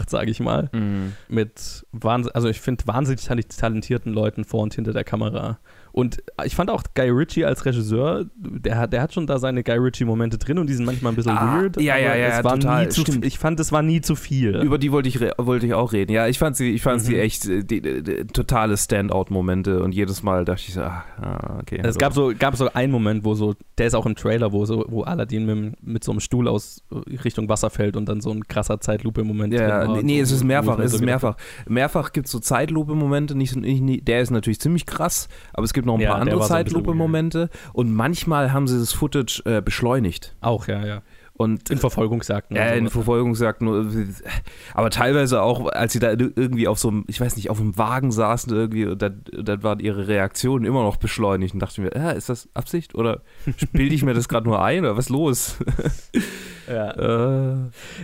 [0.08, 0.70] sage ich mal.
[0.74, 1.14] Mhm.
[1.28, 3.24] Mit Wahnsinn, also ich finde wahnsinnig
[3.58, 5.60] talentierten Leuten vor und hinter der Kamera.
[5.92, 9.64] Und ich fand auch Guy Ritchie als Regisseur, der hat, der hat schon da seine
[9.64, 11.80] Guy Ritchie-Momente drin und die sind manchmal ein bisschen Ah, weird.
[11.80, 13.04] ja, ja, ja, total, nie zu.
[13.22, 14.56] Ich fand, es war nie zu viel.
[14.64, 16.12] Über die wollte ich, wollte ich auch reden.
[16.12, 17.06] Ja, ich fand sie, ich fand Mhm.
[17.06, 21.04] sie echt äh, die, die, die, totale Standout-Momente und jedes Mal dachte ich so, ah,
[21.22, 21.80] ah, okay.
[21.84, 24.66] es gab so, gab so einen Moment, wo so, der ist auch im Trailer, wo
[24.66, 28.22] so, wo Aladdin mit, mit so einem Stuhl aus äh, Richtung Wasser fällt und dann
[28.22, 29.54] so ein krasser Zeitlupe-Moment.
[29.54, 31.38] Ja, nee, nee, so, es ist mehrfach, es so ist gedacht mehrfach.
[31.68, 35.74] Mehrfach gibt es so Zeitlupe-Momente, nicht, nicht, nicht, der ist natürlich ziemlich krass, aber es
[35.74, 39.42] gibt noch ein Ja, paar der andere so Zeitlupe-Momente und manchmal haben sie das Footage
[39.46, 40.36] äh, beschleunigt.
[40.42, 41.02] Auch, ja, ja.
[41.36, 42.56] Und In Verfolgungsjagden.
[42.56, 42.94] ja, und in sowas.
[42.94, 44.16] Verfolgungsjagden,
[44.76, 47.76] aber teilweise auch, als sie da irgendwie auf so einem, ich weiß nicht, auf einem
[47.76, 51.92] Wagen saßen irgendwie, und dann, dann waren ihre Reaktionen immer noch beschleunigt und dachte ich
[51.92, 53.22] mir, äh, ist das Absicht oder
[53.72, 55.58] bilde ich mir das gerade nur ein oder was ist los?
[56.66, 57.58] Ja, äh,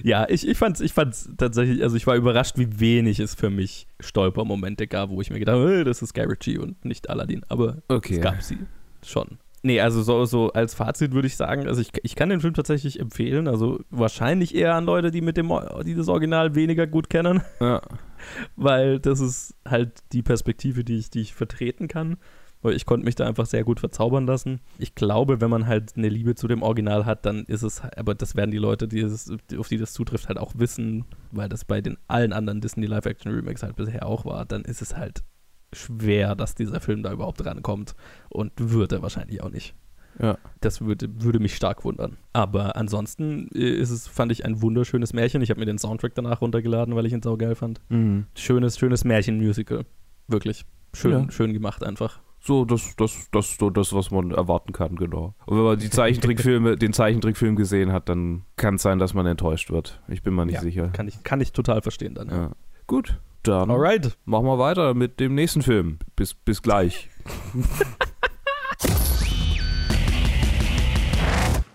[0.04, 3.50] ja ich, ich fand's, ich fand's tatsächlich, also ich war überrascht, wie wenig es für
[3.50, 7.44] mich Stolpermomente gab, wo ich mir gedacht habe, das ist Guy Ritchie und nicht Aladdin,
[7.48, 8.16] aber Okay.
[8.16, 8.58] es gab sie
[9.06, 9.38] schon.
[9.62, 12.54] Nee, also so, so als Fazit würde ich sagen, also ich, ich kann den Film
[12.54, 15.52] tatsächlich empfehlen, also wahrscheinlich eher an Leute, die mit dem
[15.86, 17.82] die das Original weniger gut kennen, Ja.
[18.56, 22.18] weil das ist halt die Perspektive, die ich, die ich vertreten kann.
[22.62, 24.60] Weil ich konnte mich da einfach sehr gut verzaubern lassen.
[24.80, 28.16] Ich glaube, wenn man halt eine Liebe zu dem Original hat, dann ist es, aber
[28.16, 31.64] das werden die Leute, die es, auf die das zutrifft, halt auch wissen, weil das
[31.64, 35.24] bei den allen anderen Disney Live-Action-Remakes halt bisher auch war, dann ist es halt
[35.74, 37.96] schwer, dass dieser Film da überhaupt rankommt
[38.30, 39.76] und wird er wahrscheinlich auch nicht.
[40.22, 40.38] Ja.
[40.60, 42.18] Das würde, würde mich stark wundern.
[42.34, 45.42] Aber ansonsten äh, ist es, fand ich, ein wunderschönes Märchen.
[45.42, 47.80] Ich habe mir den Soundtrack danach runtergeladen, weil ich ihn saugeil fand.
[47.90, 48.26] Mhm.
[48.36, 49.86] Schönes, schönes Märchenmusical.
[50.28, 50.66] Wirklich.
[50.94, 51.32] Schön, Ja.
[51.32, 52.20] schön gemacht einfach.
[52.42, 55.36] So, das, das, das, so das, was man erwarten kann, genau.
[55.46, 59.26] Und wenn man die Zeichentrickfilme, den Zeichentrickfilm gesehen hat, dann kann es sein, dass man
[59.26, 60.02] enttäuscht wird.
[60.08, 60.88] Ich bin mir nicht Ja, sicher.
[60.90, 62.30] Kann ich, kann ich total verstehen dann.
[62.30, 62.36] Ja.
[62.38, 62.52] Ja.
[62.88, 63.20] Gut,
[63.50, 64.18] dann Alright.
[64.26, 66.00] machen wir weiter mit dem nächsten Film.
[66.16, 67.10] Bis, bis gleich.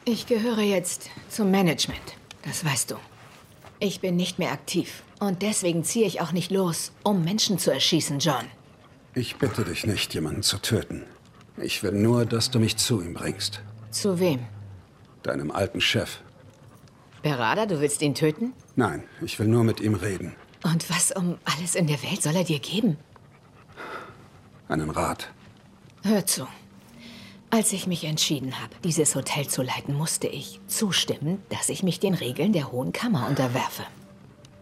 [0.07, 2.17] Ich gehöre jetzt zum Management.
[2.43, 2.97] Das weißt du.
[3.81, 5.03] Ich bin nicht mehr aktiv.
[5.19, 8.45] Und deswegen ziehe ich auch nicht los, um Menschen zu erschießen, John.
[9.15, 11.05] Ich bitte dich nicht, jemanden zu töten.
[11.57, 13.63] Ich will nur, dass du mich zu ihm bringst.
[13.91, 14.41] Zu wem?
[15.23, 16.19] Deinem alten Chef.
[17.23, 18.53] Berada, du willst ihn töten?
[18.77, 20.35] Nein, ich will nur mit ihm reden.
[20.65, 22.97] Und was um alles in der Welt soll er dir geben?
[24.67, 25.31] Einen Rat.
[26.03, 26.47] Hör zu.
[27.51, 32.01] Als ich mich entschieden habe, dieses Hotel zu leiten, musste ich zustimmen, dass ich mich
[32.01, 33.85] den Regeln der Hohen Kammer unterwerfe.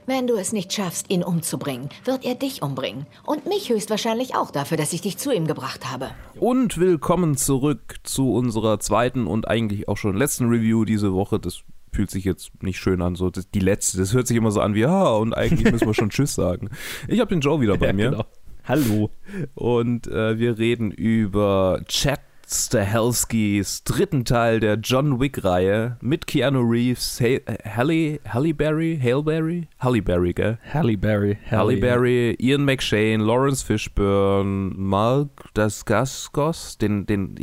[0.04, 3.06] Wenn du es nicht schaffst, ihn umzubringen, wird er dich umbringen.
[3.24, 6.10] Und mich höchstwahrscheinlich auch dafür, dass ich dich zu ihm gebracht habe.
[6.40, 11.38] Und willkommen zurück zu unserer zweiten und eigentlich auch schon letzten Review diese Woche.
[11.38, 11.62] Das
[11.92, 13.98] fühlt sich jetzt nicht schön an, so das, die letzte.
[13.98, 16.70] Das hört sich immer so an wie, ja, und eigentlich müssen wir schon Tschüss sagen.
[17.08, 18.10] Ich habe den Joe wieder bei Ja, mir.
[18.10, 18.24] genau.
[18.64, 19.10] Hallo.
[19.54, 27.18] Und äh, wir reden über Chad Stahelskis dritten Teil der John Wick-Reihe mit Keanu Reeves,
[27.64, 29.68] Halle, Halle Berry, Hale Berry?
[29.78, 30.58] Halle Berry, gell?
[30.72, 31.38] Halle Berry.
[31.50, 37.36] Halle Berry, Ian McShane, Lawrence Fishburne, Mark Dasgaskos, den, den,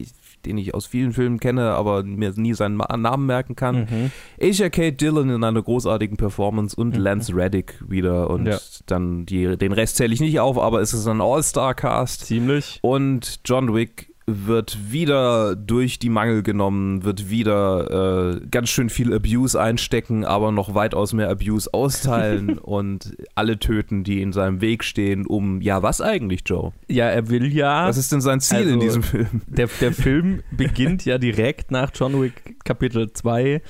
[0.46, 3.82] den ich aus vielen Filmen kenne, aber mir nie seinen Namen merken kann.
[3.90, 4.12] Mhm.
[4.42, 8.30] Asia Kate Dillon in einer großartigen Performance und Lance Reddick wieder.
[8.30, 8.58] Und Ja.
[8.86, 12.26] dann die, den Rest zähle ich nicht auf, aber es ist ein All-Star-Cast.
[12.26, 12.80] Ziemlich.
[12.82, 14.09] Und John Wick
[14.48, 20.52] wird wieder durch die Mangel genommen, wird wieder äh, ganz schön viel Abuse einstecken, aber
[20.52, 25.82] noch weitaus mehr Abuse austeilen und alle töten, die in seinem Weg stehen, um, ja,
[25.84, 26.72] was eigentlich, Joe?
[26.88, 27.88] Ja, er will ja.
[27.88, 29.28] Was ist denn sein Ziel in Also- diesem Film?
[29.48, 33.62] Der, der Film beginnt ja direkt nach John Wick Kapitel 2,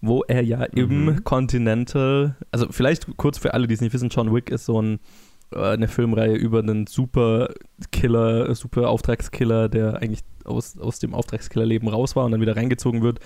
[0.00, 1.24] wo er ja im Mhm.
[1.24, 5.00] Continental, also vielleicht kurz für alle, die es nicht wissen, John Wick ist so ein,
[5.54, 7.50] eine Filmreihe über einen super
[7.92, 13.02] Killer, super Auftragskiller, der eigentlich aus, aus dem Auftragskillerleben raus war und dann wieder reingezogen
[13.02, 13.20] wird,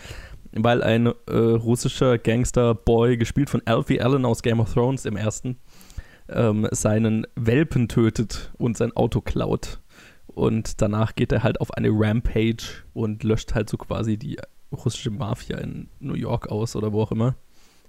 [0.53, 5.59] weil ein äh, russischer Gangster-Boy, gespielt von Alfie Allen aus Game of Thrones im ersten,
[6.29, 9.81] ähm, seinen Welpen tötet und sein Auto klaut.
[10.27, 14.39] Und danach geht er halt auf eine Rampage und löscht halt so quasi die
[14.73, 17.35] russische Mafia in New York aus oder wo auch immer.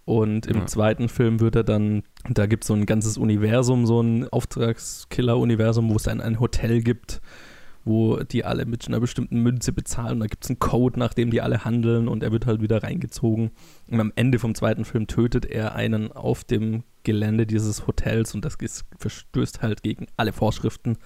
[0.06, 0.66] Und im Ja.
[0.66, 5.90] zweiten Film wird er dann, da gibt es so ein ganzes Universum, so ein Auftragskiller-Universum,
[5.90, 7.22] wo es dann ein Hotel gibt,
[7.86, 10.20] wo die alle mit einer bestimmten Münze bezahlen.
[10.20, 12.84] Da gibt es einen Code, nach dem die alle handeln und er wird halt wieder
[12.84, 13.52] reingezogen.
[13.90, 18.46] Und am Ende vom zweiten Film tötet er einen auf dem Gelände dieses Hotels und
[18.46, 20.98] das ist- verstößt halt gegen alle Vorschriften.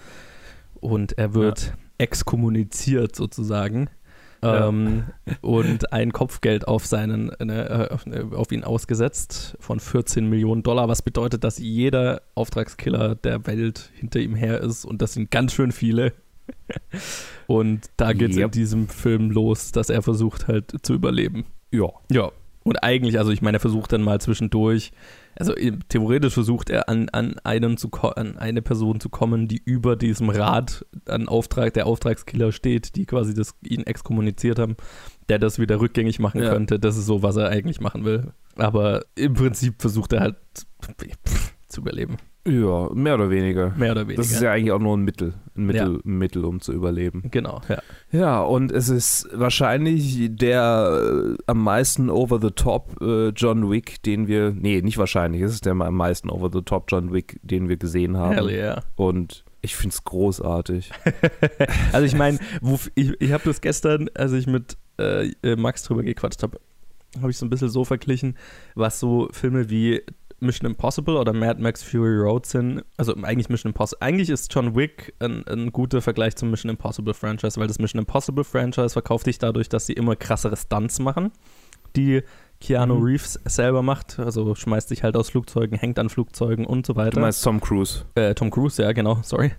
[0.74, 3.88] Und er wird exkommuniziert sozusagen.
[4.46, 4.68] Ja.
[4.68, 5.04] Ähm,
[5.40, 11.02] und ein Kopfgeld auf seinen, ne, äh, auf, ihn ausgesetzt von 14 Millionen Dollar, was
[11.02, 15.72] bedeutet, dass jeder Auftragskiller der Welt hinter ihm her ist und das sind ganz schön
[15.72, 16.12] viele.
[17.46, 18.52] und da geht es in Yep.
[18.52, 21.44] diesem Film los, dass er versucht halt zu überleben.
[21.70, 21.88] Ja.
[22.10, 22.30] Ja.
[22.62, 24.92] Und eigentlich, also ich meine, er versucht dann mal zwischendurch,
[25.38, 29.60] also im- theoretisch versucht er an, an, einen zu an eine Person zu kommen, die
[29.64, 34.76] über diesem Rad an Auftrag, der Auftragskiller steht, die quasi das ihn exkommuniziert haben,
[35.28, 36.50] der das wieder rückgängig machen Ja.
[36.50, 36.78] könnte.
[36.78, 38.32] Das ist so, was er eigentlich machen will.
[38.56, 42.16] Aber im Prinzip versucht er halt pff, zu überleben.
[42.46, 43.72] Ja, mehr oder weniger.
[43.76, 44.22] Mehr oder weniger.
[44.22, 46.00] Das ist ja eigentlich auch nur ein Mittel, ein Mittel, Ja.
[46.04, 47.24] ein Mittel um zu überleben.
[47.30, 47.78] Genau, ja.
[48.12, 54.02] Ja, und es ist wahrscheinlich der äh, am meisten over the top äh, John Wick,
[54.04, 57.40] den wir, nee, nicht wahrscheinlich, es ist der am meisten over the top John Wick,
[57.42, 58.34] den wir gesehen haben.
[58.34, 58.82] Hell yeah.
[58.94, 60.90] Und ich finde es großartig.
[61.92, 62.38] Also ich meine,
[62.94, 66.60] ich, ich habe das gestern, als ich mit äh, äh, Max drüber gequatscht habe,
[67.20, 68.36] habe ich so ein bisschen so verglichen,
[68.74, 70.02] was so Filme wie
[70.40, 72.84] Mission Impossible oder Mad Max Fury Road sind.
[72.96, 74.06] Also eigentlich Mission Impossible.
[74.06, 78.00] Eigentlich ist John Wick ein, ein guter Vergleich zum Mission Impossible Franchise, weil das Mission
[78.00, 81.32] Impossible Franchise verkauft sich dadurch, dass sie immer krassere Stunts machen,
[81.96, 82.22] die
[82.60, 83.02] Keanu Mhm.
[83.04, 84.18] Reeves selber macht.
[84.18, 87.12] Also schmeißt sich halt aus Flugzeugen, hängt an Flugzeugen und so weiter.
[87.12, 88.04] Du meinst Tom Cruise.
[88.14, 89.52] Äh, Tom Cruise, ja, genau, sorry.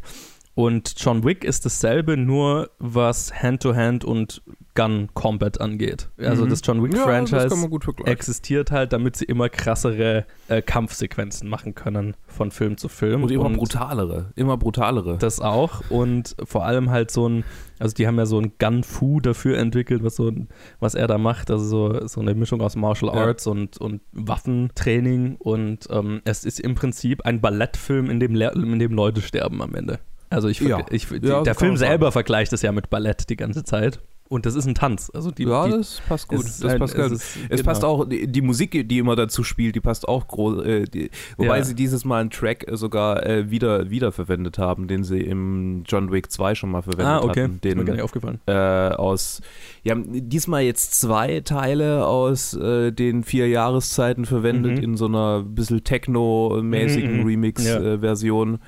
[0.57, 4.41] Und John Wick ist dasselbe, nur was Hand-to-Hand und
[4.73, 6.09] Gun-Combat angeht.
[6.17, 6.49] Also Mhm.
[6.49, 8.05] das John Ja, Wick-Franchise vergleichen.
[8.07, 13.21] existiert halt, damit sie immer krassere äh, Kampfsequenzen machen können von Film zu Film.
[13.21, 15.17] Und immer brutalere, immer brutalere.
[15.19, 17.43] Das auch und vor allem halt so ein,
[17.77, 20.47] also die haben ja so ein Gun-Fu dafür entwickelt, was so ein,
[20.79, 23.25] was er da macht, also so, so eine Mischung aus Martial Ja.
[23.27, 28.51] Arts und, und Waffentraining und ähm, es ist im Prinzip ein Ballettfilm, in dem, Le
[28.55, 29.99] in dem Leute sterben am Ende.
[30.29, 30.85] Also ich, Ja.
[30.89, 34.55] ich Ja, der Film selber vergleicht es ja mit Ballett die ganze Zeit und das
[34.55, 36.39] ist ein Tanz, also die, ja, das passt gut.
[36.43, 37.11] Das ein- passt es gut.
[37.13, 37.63] ist- Es genau.
[37.63, 40.65] passt auch, die, die Musik, die immer dazu spielt, die passt auch groß.
[40.65, 41.63] Äh, die, wobei Ja.
[41.63, 46.11] sie dieses Mal einen Track äh, sogar äh, wieder wiederverwendet haben, den sie im John
[46.11, 47.53] Wick 2 schon mal verwendet Ah, okay, hatten.
[47.55, 48.41] ist mir gar Den, nicht aufgefallen.
[48.47, 49.39] äh, aus,
[49.85, 54.83] die haben diesmal jetzt zwei Teile aus äh, den vier Jahreszeiten verwendet Mhm.
[54.83, 57.27] in so einer bisschen techno-mäßigen Mhm, mhm.
[57.27, 58.59] Remix-Version.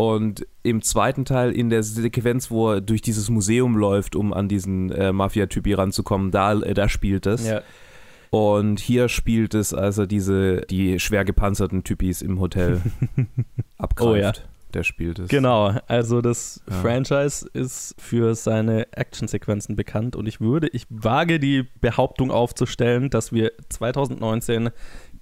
[0.00, 4.48] Und im zweiten Teil in der Sequenz, wo er durch dieses Museum läuft, um an
[4.48, 7.46] diesen äh, Mafia-Typi ranzukommen, da, äh, da spielt es.
[7.46, 7.60] Ja.
[8.30, 12.80] Und hier spielt es also diese, die schwer gepanzerten Typis im Hotel
[13.76, 14.10] abgreift.
[14.10, 14.32] Oh ja.
[14.72, 15.28] Der spielt es.
[15.28, 16.76] Genau, also das Ja.
[16.76, 23.32] Franchise ist für seine Actionsequenzen bekannt und ich würde, ich wage die Behauptung aufzustellen, dass
[23.32, 24.70] wir 2019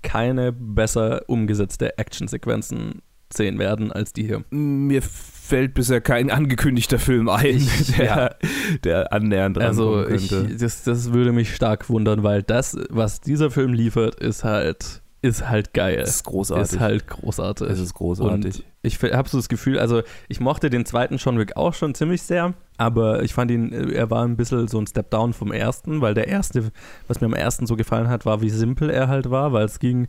[0.02, 4.44] keine besser umgesetzte Actionsequenzen sehen werden als die hier.
[4.50, 7.66] Mir fällt bisher kein angekündigter Film ein,
[7.98, 8.30] der, ja.
[8.84, 13.72] der annähernd Also ich, das, das würde mich stark wundern, weil das, was dieser Film
[13.72, 15.98] liefert, ist halt, ist halt geil.
[16.00, 16.72] Es ist großartig.
[16.72, 17.68] Ist halt großartig.
[17.68, 18.56] es ist großartig.
[18.56, 21.94] Und ich habe so das Gefühl, also ich mochte den zweiten John Wick auch schon
[21.94, 25.32] ziemlich sehr, aber ich fand ihn, äh, er war ein bisschen so ein Step down
[25.32, 26.70] vom ersten, weil der erste,
[27.08, 29.80] was mir am ersten so gefallen hat, war, wie simpel er halt war, weil es
[29.80, 30.06] ging,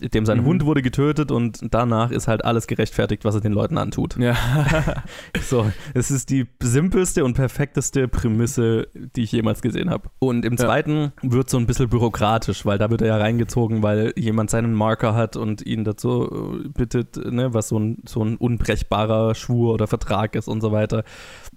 [0.00, 0.44] dem sein Mhm.
[0.46, 4.16] Hund wurde getötet und danach ist halt alles gerechtfertigt, was er den Leuten antut.
[4.16, 4.34] ja.
[5.42, 10.08] So, es ist die simpelste und perfekteste Prämisse, die ich jemals gesehen habe.
[10.18, 10.58] Und im Ja.
[10.58, 14.74] zweiten wird so ein bisschen bürokratisch, weil da wird er ja reingezogen, weil jemand seinen
[14.74, 19.74] Marker hat und ihn dazu äh, bittet, ne, was so ein, so ein unbrechbarer Schwur
[19.74, 21.04] oder Vertrag ist und so weiter.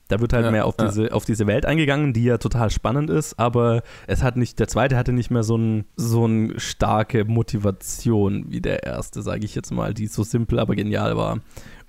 [0.09, 0.85] Da wird halt Ja, mehr auf ja.
[0.87, 4.67] diese, auf diese Welt eingegangen, die ja total spannend ist, aber es hat nicht, der
[4.67, 9.55] zweite hatte nicht mehr so ein, so eine starke Motivation wie der erste, sage ich
[9.55, 11.39] jetzt mal, die so simpel, aber genial war.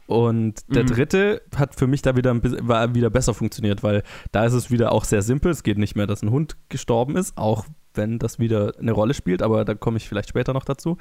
[0.07, 0.88] Und der Mhm.
[0.88, 4.53] dritte hat für mich da wieder ein bisschen, war wieder besser funktioniert, weil da ist
[4.53, 5.50] es wieder auch sehr simpel.
[5.50, 9.14] Es geht nicht mehr, dass ein Hund gestorben ist, auch wenn das wieder eine Rolle
[9.14, 10.98] spielt, aber da komme ich vielleicht später noch dazu.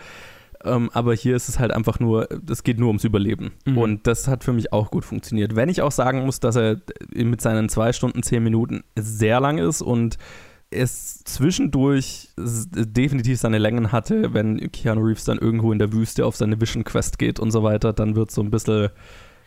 [0.66, 3.52] Ähm, aber hier ist es halt einfach nur, es geht nur ums Überleben.
[3.66, 3.78] Mhm.
[3.78, 5.56] Und das hat für mich auch gut funktioniert.
[5.56, 6.82] Wenn ich auch sagen muss, dass er
[7.14, 10.18] mit seinen zwei Stunden, zehn Minuten sehr lang ist und
[10.70, 16.36] es zwischendurch definitiv seine Längen hatte, wenn Keanu Reeves dann irgendwo in der Wüste auf
[16.36, 18.90] seine Vision Quest geht und so weiter, dann wird so ein bisschen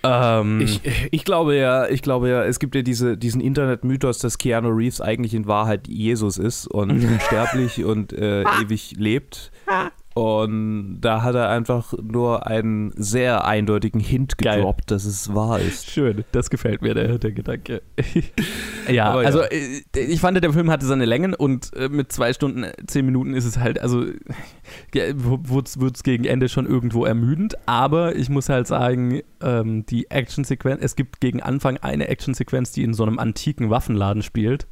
[0.03, 4.39] ähm, Ich, ich glaube ja, ich glaube ja, es gibt ja diese, diesen Internet-Mythos, dass
[4.39, 9.51] Keanu Reeves eigentlich in Wahrheit Jesus ist und unsterblich und äh, ewig lebt.
[10.17, 14.61] Und da hat er einfach nur einen sehr eindeutigen Hint Geil.
[14.61, 15.91] gedroppt, dass es wahr ist.
[15.91, 17.83] Schön, das gefällt mir, der, der Gedanke.
[18.91, 22.33] ja, Aber also äh, ich fand, der Film hatte seine Längen und äh, mit zwei
[22.33, 24.07] Stunden, äh, zehn Minuten ist es halt, also
[24.95, 30.83] wird es gegen Ende schon irgendwo ermüdend, aber ich muss halt sagen, ähm, die Actionsequenz,
[30.83, 34.67] es gibt gegen Anfang eine Actionsequenz, die in so einem antiken Waffenladen spielt.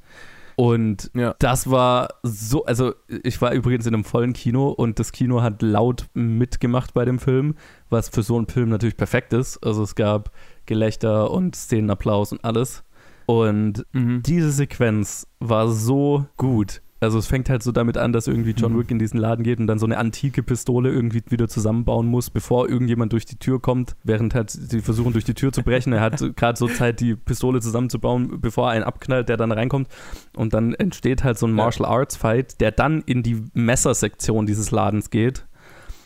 [0.56, 1.34] Und Ja.
[1.38, 5.62] das war so, also ich war übrigens in einem vollen Kino und das Kino hat
[5.62, 7.54] laut mitgemacht bei dem Film,
[7.90, 9.58] was für so einen Film natürlich perfekt ist.
[9.64, 10.30] Also es gab
[10.66, 12.84] Gelächter und Szenenapplaus und alles.
[13.26, 14.22] Und Mhm.
[14.22, 16.82] diese Sequenz war so gut.
[17.04, 18.78] Also es fängt halt so damit an, dass irgendwie John Mhm.
[18.78, 22.30] Wick in diesen Laden geht und dann so eine antike Pistole irgendwie wieder zusammenbauen muss,
[22.30, 25.92] bevor irgendjemand durch die Tür kommt, während halt sie versuchen durch die Tür zu brechen.
[25.92, 29.88] Er hat gerade so Zeit, die Pistole zusammenzubauen, bevor er einen abknallt, der dann reinkommt.
[30.36, 31.52] Und dann entsteht halt so ein.
[31.52, 35.46] Martial Arts Fight, der dann in die Messersektion dieses Ladens geht.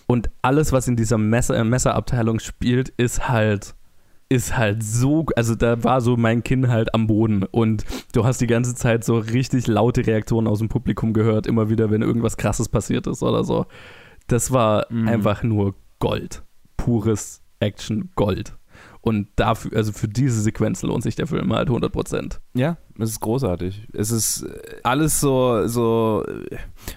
[0.06, 3.74] Und alles, was in dieser Messer, äh, Messerabteilung spielt, ist halt
[4.30, 8.40] ist halt so, also da war so mein Kinn halt am Boden und du hast
[8.40, 12.36] die ganze Zeit so richtig laute Reaktionen aus dem Publikum gehört, immer wieder, wenn irgendwas
[12.36, 13.64] krasses passiert ist oder so.
[14.26, 15.08] Das war Mhm.
[15.08, 16.42] einfach nur Gold.
[16.76, 18.54] Pures Action Gold.
[19.00, 22.38] Und dafür, also für diese Sequenz lohnt sich der Film halt 100%.
[22.54, 23.86] Ja, es ist großartig.
[23.92, 26.24] Es ist äh, alles so, so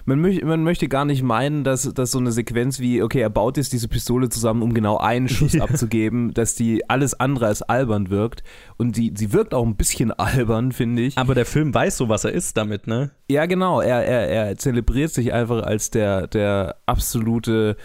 [0.04, 3.30] man, möcht, man möchte gar nicht meinen, dass, dass so eine Sequenz wie, okay, er
[3.30, 5.62] baut jetzt diese Pistole zusammen, um genau einen Schuss Ja.
[5.64, 8.42] abzugeben, dass die alles andere als albern wirkt.
[8.76, 11.16] Und die, sie wirkt auch ein bisschen albern, finde ich.
[11.18, 13.12] Aber der Film weiß so, was er ist damit, ne?
[13.30, 13.80] Ja, genau.
[13.80, 17.76] Er, er, er zelebriert sich einfach als der, der absolute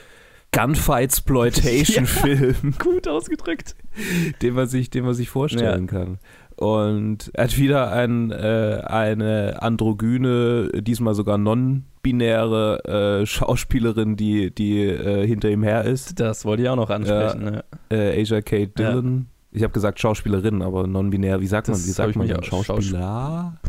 [0.52, 3.76] Gunfight-Exploitation-Film, Gut ausgedrückt.
[4.42, 6.20] den, man sich, den man sich vorstellen kann.
[6.56, 14.82] Und er hat wieder ein, äh, eine androgyne, diesmal sogar non-binäre äh, Schauspielerin, die, die
[14.82, 16.20] äh, hinter ihm her ist.
[16.20, 17.44] Das wollte ich auch noch ansprechen.
[17.44, 17.64] ne?
[17.92, 18.90] Äh, Asia Kate Ja.
[18.92, 19.28] Dillon.
[19.52, 21.42] Ich habe gesagt Schauspielerin, aber non-binär.
[21.42, 21.88] Wie sagt Das man?
[21.88, 23.60] Wie sagt man Schauspieler?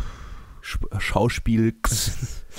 [0.62, 1.74] Sch- Schauspiel.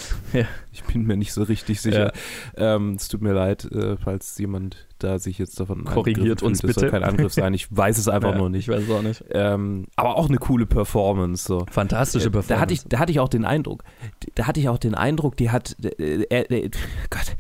[0.33, 0.45] Ja.
[0.71, 2.12] Ich bin mir nicht so richtig sicher.
[2.55, 6.75] Ähm, es tut mir leid, äh, falls jemand da sich jetzt davon Korrigiert uns fühlt.
[6.75, 7.01] Das soll bitte.
[7.01, 7.53] kein Angriff sein.
[7.53, 8.67] Ich weiß es einfach Ja, nur nicht.
[8.69, 9.23] Ich weiß es auch nicht.
[9.31, 11.45] Ähm, aber auch eine coole Performance.
[11.45, 11.65] So.
[11.71, 12.53] Fantastische Äh, Performance.
[12.53, 13.83] Da hatte, ich, da hatte ich auch den Eindruck,
[14.35, 16.69] da hatte ich auch den Eindruck, die hat, äh, äh, äh,
[17.09, 17.35] Gott,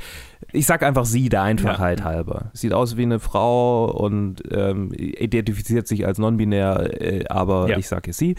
[0.51, 2.49] ich sag einfach sie der Einfachheit halber.
[2.53, 7.77] Sieht aus wie eine Frau und ähm, identifiziert sich als non-binär, äh, aber Ja.
[7.77, 8.35] ich sage sie.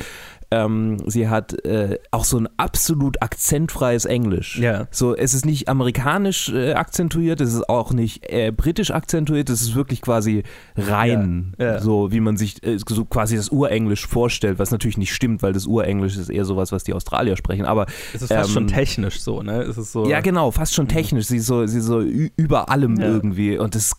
[0.52, 4.58] Ähm, sie hat äh, auch so ein absolut akzentfreies Englisch.
[4.58, 4.86] Ja.
[4.90, 9.62] So, es ist nicht amerikanisch äh, akzentuiert, es ist auch nicht äh, britisch akzentuiert, es
[9.62, 10.42] ist wirklich quasi
[10.76, 11.80] rein, Ja, ja.
[11.80, 15.52] so wie man sich äh, so quasi das Urenglisch vorstellt, was natürlich nicht stimmt, weil
[15.52, 17.64] das Urenglisch ist eher sowas, was die Australier sprechen.
[17.64, 19.62] Aber es ist fast ähm, schon technisch so, ne?
[19.62, 20.08] Es ist so.
[20.08, 21.26] ja, genau, fast schon technisch.
[21.26, 23.58] Sie ist so, sie ist so über allem irgendwie.
[23.58, 23.92] Und das,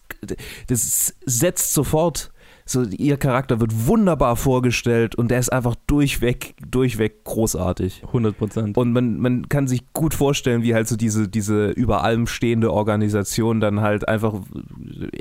[0.68, 2.32] das setzt sofort.
[2.72, 8.04] So, ihr Charakter wird wunderbar vorgestellt und der ist einfach durchweg, durchweg großartig.
[8.08, 8.78] 100 Prozent.
[8.78, 12.72] Und man, man kann sich gut vorstellen, wie halt so diese, diese über allem stehende
[12.72, 14.36] Organisation dann halt einfach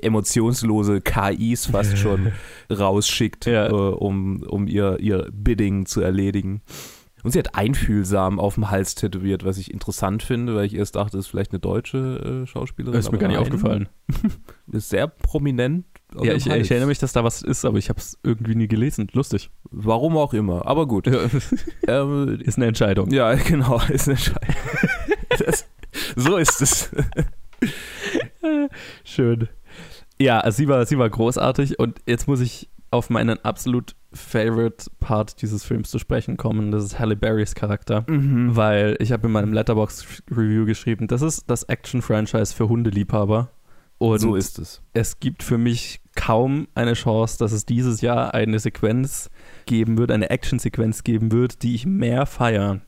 [0.01, 2.33] emotionslose KIs fast schon
[2.71, 3.67] rausschickt, Ja.
[3.69, 6.63] äh, um, um ihr, ihr Bidding zu erledigen.
[7.23, 10.97] Und sie hat einfühlsam auf dem Hals tätowiert, was ich interessant finde, weil ich erst
[10.97, 12.99] dachte, es ist vielleicht eine deutsche äh, Schauspielerin.
[12.99, 13.45] ist mir gar nicht nein.
[13.45, 13.89] aufgefallen.
[14.73, 15.85] Ist sehr prominent.
[16.21, 18.69] Ja, ich, ich erinnere mich, dass da was ist, aber ich habe es irgendwie nie
[18.69, 19.09] gelesen.
[19.13, 19.51] Lustig.
[19.71, 21.07] Warum auch immer, aber gut.
[21.87, 23.11] ähm, ist eine Entscheidung.
[23.11, 24.39] Ja, genau, ist eine Scheiße.
[25.39, 25.67] das,
[26.17, 26.91] so ist es.
[29.05, 29.49] Schön.
[30.19, 34.91] Ja, also sie war, sie war großartig und jetzt muss ich auf meinen absolut favorite
[34.99, 36.73] Part dieses Films zu sprechen kommen.
[36.73, 38.05] Das ist Halle Berrys Charakter.
[38.09, 38.57] Mhm.
[38.57, 43.51] Weil ich habe in meinem Letterbox-Review geschrieben, das ist das Action-Franchise für Hundeliebhaber.
[43.99, 44.83] Und so ist es.
[44.95, 49.31] es gibt für mich kaum eine Chance, dass es dieses Jahr eine Sequenz
[49.67, 52.81] geben wird, eine Action-Sequenz geben wird, die ich mehr feiere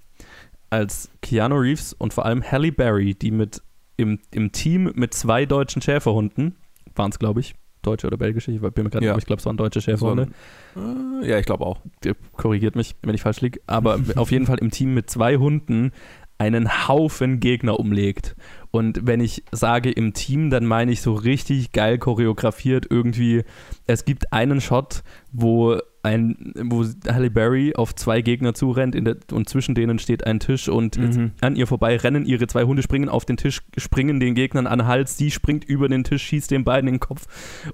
[0.71, 3.63] als Keanu Reeves und vor allem Halle Berry, die mit
[3.97, 6.57] im, im Team mit zwei deutschen Schäferhunden,
[6.95, 9.13] waren es glaube ich, deutsche oder belgische, ich bin mir gerade Ja.
[9.13, 10.29] nicht, ich glaube es waren deutsche Schäferhunde,
[10.77, 11.81] Äh, Ja, ich glaube auch.
[12.05, 15.37] Der korrigiert mich, wenn ich falsch liege, aber auf jeden Fall im Team mit zwei
[15.37, 15.93] Hunden
[16.39, 18.35] einen Haufen Gegner umlegt.
[18.71, 23.43] Und wenn ich sage im Team, dann meine ich so richtig geil choreografiert irgendwie.
[23.87, 29.49] Es gibt einen Shot, wo ein, wo Halle Berry auf zwei Gegner zurennt der, und
[29.49, 31.31] zwischen denen steht ein Tisch und Mhm.
[31.41, 34.81] an ihr vorbei rennen ihre zwei Hunde, springen auf den Tisch, springen den Gegnern an
[34.81, 37.27] den Hals, sie springt über den Tisch, schießt den beiden in den Kopf.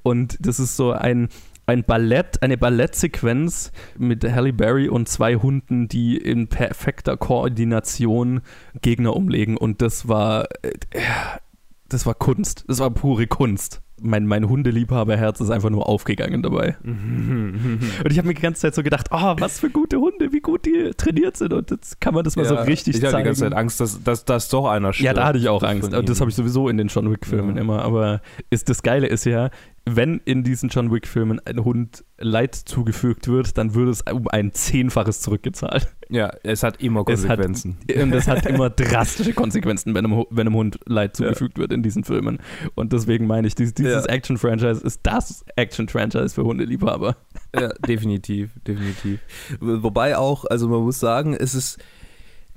[0.02, 1.28] Und das ist so ein,
[1.68, 8.40] ein Ballett, eine Ballettsequenz mit Halle Berry und zwei Hunden, die in perfekter Koordination
[8.80, 9.58] Gegner umlegen.
[9.58, 10.72] Und das war, äh,
[11.88, 12.64] das war Kunst.
[12.68, 13.82] Das war pure Kunst.
[14.00, 16.76] Mein, mein Hundeliebhaberherz ist einfach nur aufgegangen dabei.
[16.84, 17.78] Und
[18.10, 20.66] ich habe mir die ganze Zeit so gedacht, oh, was für gute Hunde, wie gut
[20.66, 21.52] die trainiert sind.
[21.52, 23.24] Und jetzt kann man das mal so richtig ich hatte zeigen.
[23.24, 25.06] die ganze Zeit Angst, dass, dass, dass doch einer stirbt.
[25.06, 25.92] Ja, da hatte ich auch Angst.
[25.94, 27.62] Und das habe ich sowieso in den John Wick-Filmen Ja.
[27.62, 27.82] immer.
[27.82, 29.50] Aber ist, das Geile ist ja,
[29.84, 34.52] wenn in diesen John Wick-Filmen ein Hund Leid zugefügt wird, dann wird es um ein
[34.52, 35.88] Zehnfaches zurückgezahlt.
[36.10, 37.76] Ja, es hat immer Es hat- Konsequenzen.
[38.02, 41.82] Und das hat immer drastische Konsequenzen, wenn einem, wenn einem Hund Leid zugefügt wird in
[41.82, 42.38] diesen Filmen.
[42.74, 44.12] Und deswegen meine ich, dieses, dieses Ja.
[44.12, 47.16] Action-Franchise ist das Action-Franchise für Hundeliebhaber.
[47.58, 49.20] Ja, definitiv, definitiv.
[49.60, 51.78] Wobei auch, also man muss sagen, es ist,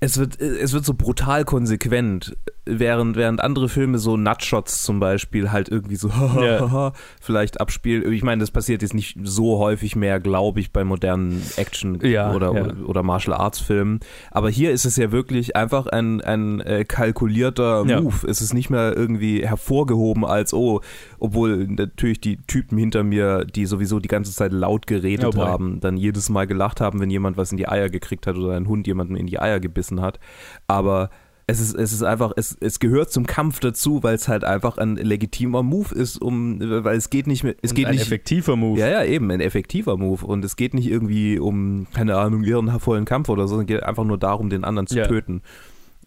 [0.03, 5.51] es wird, es wird so brutal konsequent, während, während andere Filme so Nutshots zum Beispiel
[5.51, 6.09] halt irgendwie so
[6.41, 6.93] Ja.
[7.21, 8.11] vielleicht abspielen.
[8.11, 12.33] Ich meine, das passiert jetzt nicht so häufig mehr, glaube ich, bei modernen Action- Ja,
[12.33, 12.63] oder, ja.
[12.63, 13.99] oder, oder Martial Arts Filmen.
[14.31, 18.01] Aber hier ist es ja wirklich einfach ein, ein äh, kalkulierter Ja.
[18.01, 18.27] Move.
[18.27, 20.81] Es ist nicht mehr irgendwie hervorgehoben als, oh,
[21.21, 25.79] obwohl natürlich die Typen hinter mir, die sowieso die ganze Zeit laut geredet Oh haben,
[25.79, 28.67] dann jedes Mal gelacht haben, wenn jemand was in die Eier gekriegt hat oder ein
[28.67, 30.19] Hund jemanden in die Eier gebissen hat.
[30.67, 31.09] Aber
[31.47, 34.77] es ist, es ist einfach, es, es gehört zum Kampf dazu, weil es halt einfach
[34.77, 38.03] ein legitimer Move ist, um, weil es geht nicht mehr, es Und geht ein nicht.
[38.03, 38.79] effektiver Move.
[38.79, 40.25] Ja, ja, eben, ein effektiver Move.
[40.25, 43.83] Und es geht nicht irgendwie um, keine Ahnung, ehrenvollen Kampf oder so, sondern es geht
[43.83, 45.07] einfach nur darum, den anderen zu Ja.
[45.07, 45.41] töten.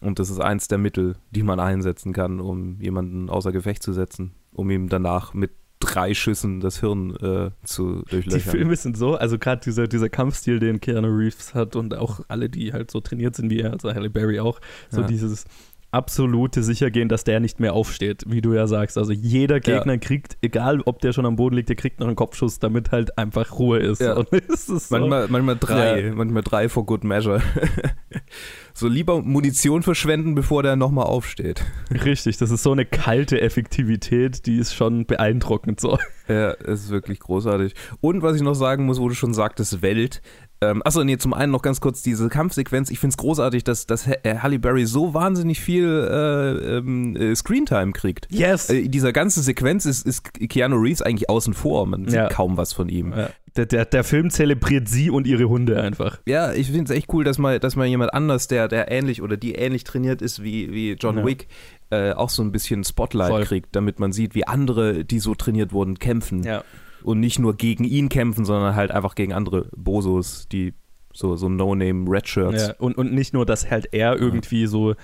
[0.01, 3.93] Und das ist eins der Mittel, die man einsetzen kann, um jemanden außer Gefecht zu
[3.93, 8.39] setzen, um ihm danach mit drei Schüssen das Hirn äh, zu Die durchlöchern.
[8.51, 12.49] Filme sind so, also gerade dieser, dieser Kampfstil, den Keanu Reeves hat und auch alle,
[12.49, 15.07] die halt so trainiert sind wie er, also Halle Berry auch, so Ja.
[15.07, 15.45] dieses
[15.91, 18.97] absolute Sichergehen, dass der nicht mehr aufsteht, wie du ja sagst.
[18.97, 22.17] Also jeder Gegner kriegt, egal ob der schon am Boden liegt, der kriegt noch einen
[22.17, 24.01] Kopfschuss, damit halt einfach Ruhe ist.
[24.01, 24.19] Ja.
[24.31, 26.13] Ist so, Manchmal, manchmal drei, Ja.
[26.15, 27.41] manchmal drei for good measure.
[28.75, 31.63] so lieber Munition verschwenden, bevor der nochmal aufsteht.
[31.89, 35.97] richtig, das ist so eine kalte Effektivität, die ist schon beeindruckend so.
[36.27, 37.73] Ja, es ist wirklich großartig.
[38.01, 40.21] Und was ich noch sagen muss, wo du schon sagtest, Welt.
[40.61, 42.89] Ähm, achso, nee, zum einen noch ganz kurz diese Kampfsequenz.
[42.89, 47.35] Ich finde es großartig, dass, dass äh, Halle Berry so wahnsinnig viel äh, ähm, äh,
[47.35, 48.27] Screentime kriegt.
[48.31, 48.69] Yes!
[48.69, 51.85] Äh, in dieser ganzen Sequenz ist, ist Keanu Reeves eigentlich außen vor.
[51.85, 52.29] Man sieht Ja.
[52.29, 53.11] kaum was von ihm.
[53.15, 53.29] Ja.
[53.57, 56.19] Der, der, der Film zelebriert sie und ihre Hunde einfach.
[56.25, 59.21] Ja, ich finde es echt cool, dass mal, dass mal jemand anders, der, der ähnlich
[59.21, 61.25] oder die ähnlich trainiert ist wie, wie John Ja.
[61.25, 61.47] Wick,
[61.89, 63.43] äh, auch so ein bisschen Spotlight Voll.
[63.43, 66.43] kriegt, damit man sieht, wie andere, die so trainiert wurden, kämpfen.
[66.43, 66.63] Ja.
[67.03, 70.73] Und nicht nur gegen ihn kämpfen, sondern halt einfach gegen andere Bosos, die
[71.13, 72.67] so, so No-Name-Red-Shirts.
[72.67, 74.95] Ja, und, und nicht nur, dass halt er irgendwie so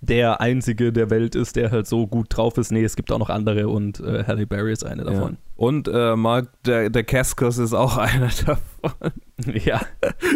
[0.00, 2.72] der Einzige der Welt ist, der halt so gut drauf ist.
[2.72, 5.36] Nee, es gibt auch noch andere und äh, Halle Berry ist eine davon.
[5.56, 9.12] Und äh, Mark, der, der Cascos ist auch einer davon.
[9.64, 9.80] Ja.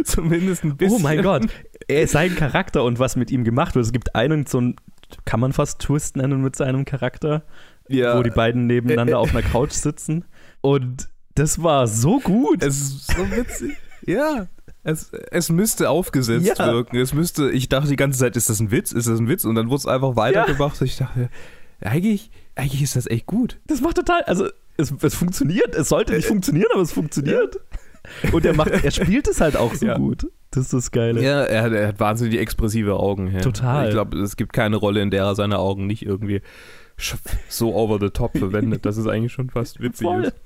[0.05, 0.97] Zumindest ein bisschen.
[0.97, 1.47] Oh mein Gott.
[1.89, 3.85] Er sein Charakter und was mit ihm gemacht wird.
[3.85, 4.77] Es gibt einen, so ein,
[5.25, 7.43] kann man fast Twist nennen mit seinem Charakter,
[7.89, 10.25] Ja, wo die beiden nebeneinander auf einer Couch sitzen.
[10.61, 12.63] Und das war so gut.
[12.63, 13.77] es ist so witzig.
[14.07, 14.47] ja.
[14.87, 16.73] Es, es müsste aufgesetzt Ja.
[16.73, 16.97] wirken.
[16.99, 18.93] Es müsste, ich dachte die ganze Zeit, ist das ein Witz?
[18.93, 19.45] Ist das ein Witz?
[19.47, 20.79] Und dann wurde es einfach weitergemacht.
[20.83, 21.31] Ich dachte,
[21.81, 23.59] eigentlich, eigentlich ist das echt gut.
[23.67, 24.47] Das macht total, also
[24.77, 25.75] es, es funktioniert.
[25.75, 27.59] Es sollte nicht funktionieren, aber es funktioniert.
[28.33, 29.97] Und er macht, er spielt es halt auch so Ja.
[29.97, 30.27] gut.
[30.51, 31.21] Das ist das Geile.
[31.23, 33.33] Ja, er hat, er hat wahnsinnig expressive Augen.
[33.33, 33.41] Ja.
[33.41, 33.87] Total.
[33.87, 36.43] Ich glaube, es gibt keine Rolle, in der er seine Augen nicht irgendwie
[37.49, 40.25] so over the top verwendet, dass es eigentlich schon fast witzig Voll.
[40.25, 40.37] ist.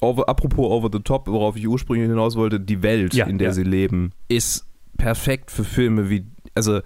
[0.00, 3.48] Over, apropos over the top, worauf ich ursprünglich hinaus wollte, die Welt, Ja, in der
[3.48, 3.54] ja.
[3.54, 4.64] sie leben, ist
[4.96, 6.80] perfekt für Filme wie, also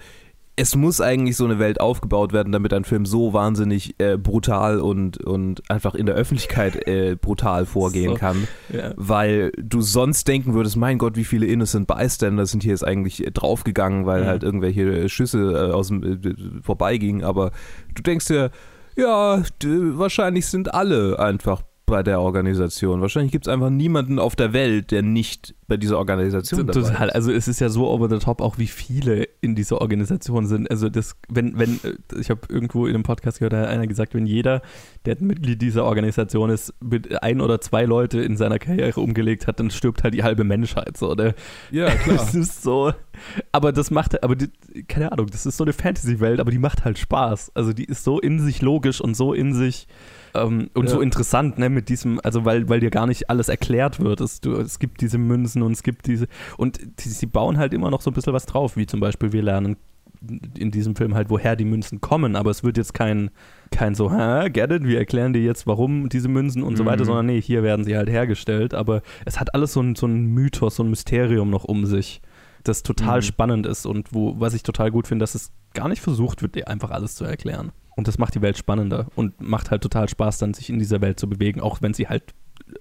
[0.63, 4.79] es muss eigentlich so eine Welt aufgebaut werden, damit ein Film so wahnsinnig äh, brutal
[4.79, 8.15] und, und einfach in der Öffentlichkeit äh, brutal vorgehen So.
[8.17, 8.93] kann Ja.
[8.97, 13.27] weil du sonst denken würdest, mein Gott, wie viele Innocent Bystander sind hier jetzt eigentlich
[13.27, 14.27] äh, draufgegangen, weil Mhm.
[14.27, 15.39] halt irgendwelche äh, Schüsse
[15.71, 17.51] äh, aus dem äh, vorbeigingen, aber
[17.95, 18.51] du denkst dir,
[18.97, 21.63] ja, wahrscheinlich sind alle einfach
[21.93, 23.03] bei der Organisation.
[23.03, 27.09] Wahrscheinlich gibt es einfach niemanden auf der Welt, der nicht bei dieser Organisation dabei Total.
[27.09, 27.15] ist.
[27.15, 30.71] Also es ist ja so over the top, auch wie viele in dieser Organisation sind.
[30.71, 33.87] Also das, wenn, wenn, äh, ich habe irgendwo in einem Podcast gehört, da hat einer
[33.87, 34.63] gesagt, wenn jeder,
[35.05, 39.61] der Mitglied dieser Organisation ist, mit ein oder zwei Leute in seiner Karriere umgelegt hat,
[39.61, 40.97] dann stirbt halt die halbe Menschheit.
[40.97, 41.35] So, ne?
[41.71, 42.17] Ja, klar.
[42.17, 42.95] Das ist so.
[43.53, 44.49] Aber das macht, aber die,
[44.89, 47.53] keine Ahnung, das ist so eine Fantasy-Welt, aber die macht halt Spaß.
[47.53, 49.89] Also die ist so in sich logisch und so in sich
[50.35, 50.91] ähm, und Ja.
[50.91, 54.21] so interessant, ne, mit diesem, also weil, weil dir gar nicht alles erklärt wird.
[54.21, 56.27] Es, du, es gibt diese Münzen und es gibt diese,
[56.57, 59.33] und die, sie bauen halt immer noch so ein bisschen was drauf, wie zum Beispiel
[59.33, 59.77] wir lernen
[60.57, 63.31] in diesem Film halt, woher die Münzen kommen, aber es wird jetzt kein,
[63.73, 66.89] kein so, ha, get it, wir erklären dir jetzt, warum diese Münzen und so Mhm.
[66.89, 70.07] weiter, sondern nee, hier werden sie halt hergestellt, aber es hat alles so ein, so
[70.07, 72.23] ein Mythos, so ein Mysterium noch um sich,
[72.63, 73.23] das total Mhm.
[73.23, 76.55] spannend ist und wo, was ich total gut finde, dass es gar nicht versucht wird,
[76.55, 77.73] dir einfach alles zu erklären.
[77.97, 81.01] Und das macht die Welt spannender und macht halt total Spaß, dann sich in dieser
[81.01, 82.35] Welt zu bewegen, auch wenn sie halt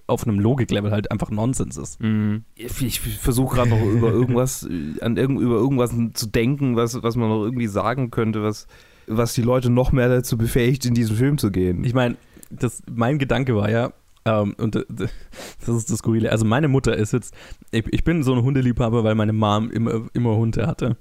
[0.06, 2.00] auf einem Logiklevel halt einfach Nonsens ist.
[2.00, 2.44] Mhm.
[2.54, 7.02] Ich, ich versuche gerade noch über irgendwas, äh, an irgend, über irgendwas zu denken, was,
[7.02, 8.66] was man noch irgendwie sagen könnte, was,
[9.06, 11.84] was die Leute noch mehr dazu befähigt, in diesen Film zu gehen.
[11.84, 12.16] Ich meine,
[12.50, 13.92] das, mein Gedanke war ja,
[14.24, 17.34] ähm, und äh, das ist das Skurrile, also meine Mutter ist jetzt,
[17.70, 20.96] ich, ich bin so ein Hundeliebhaber, weil meine Mom immer, immer Hunde hatte.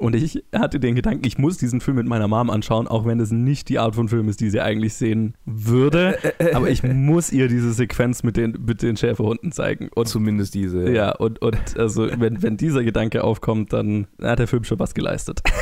[0.00, 3.18] Und ich hatte den Gedanken, ich muss diesen Film mit meiner Mom anschauen, auch wenn
[3.18, 6.16] es nicht die Art von Film ist, die sie eigentlich sehen würde.
[6.54, 9.88] Aber ich muss ihr diese Sequenz mit den, mit den Schäferhunden zeigen.
[9.92, 10.88] Und Zumindest diese.
[10.92, 14.94] ja, und, und also wenn, wenn dieser Gedanke aufkommt, dann hat der Film schon was
[14.94, 15.42] geleistet.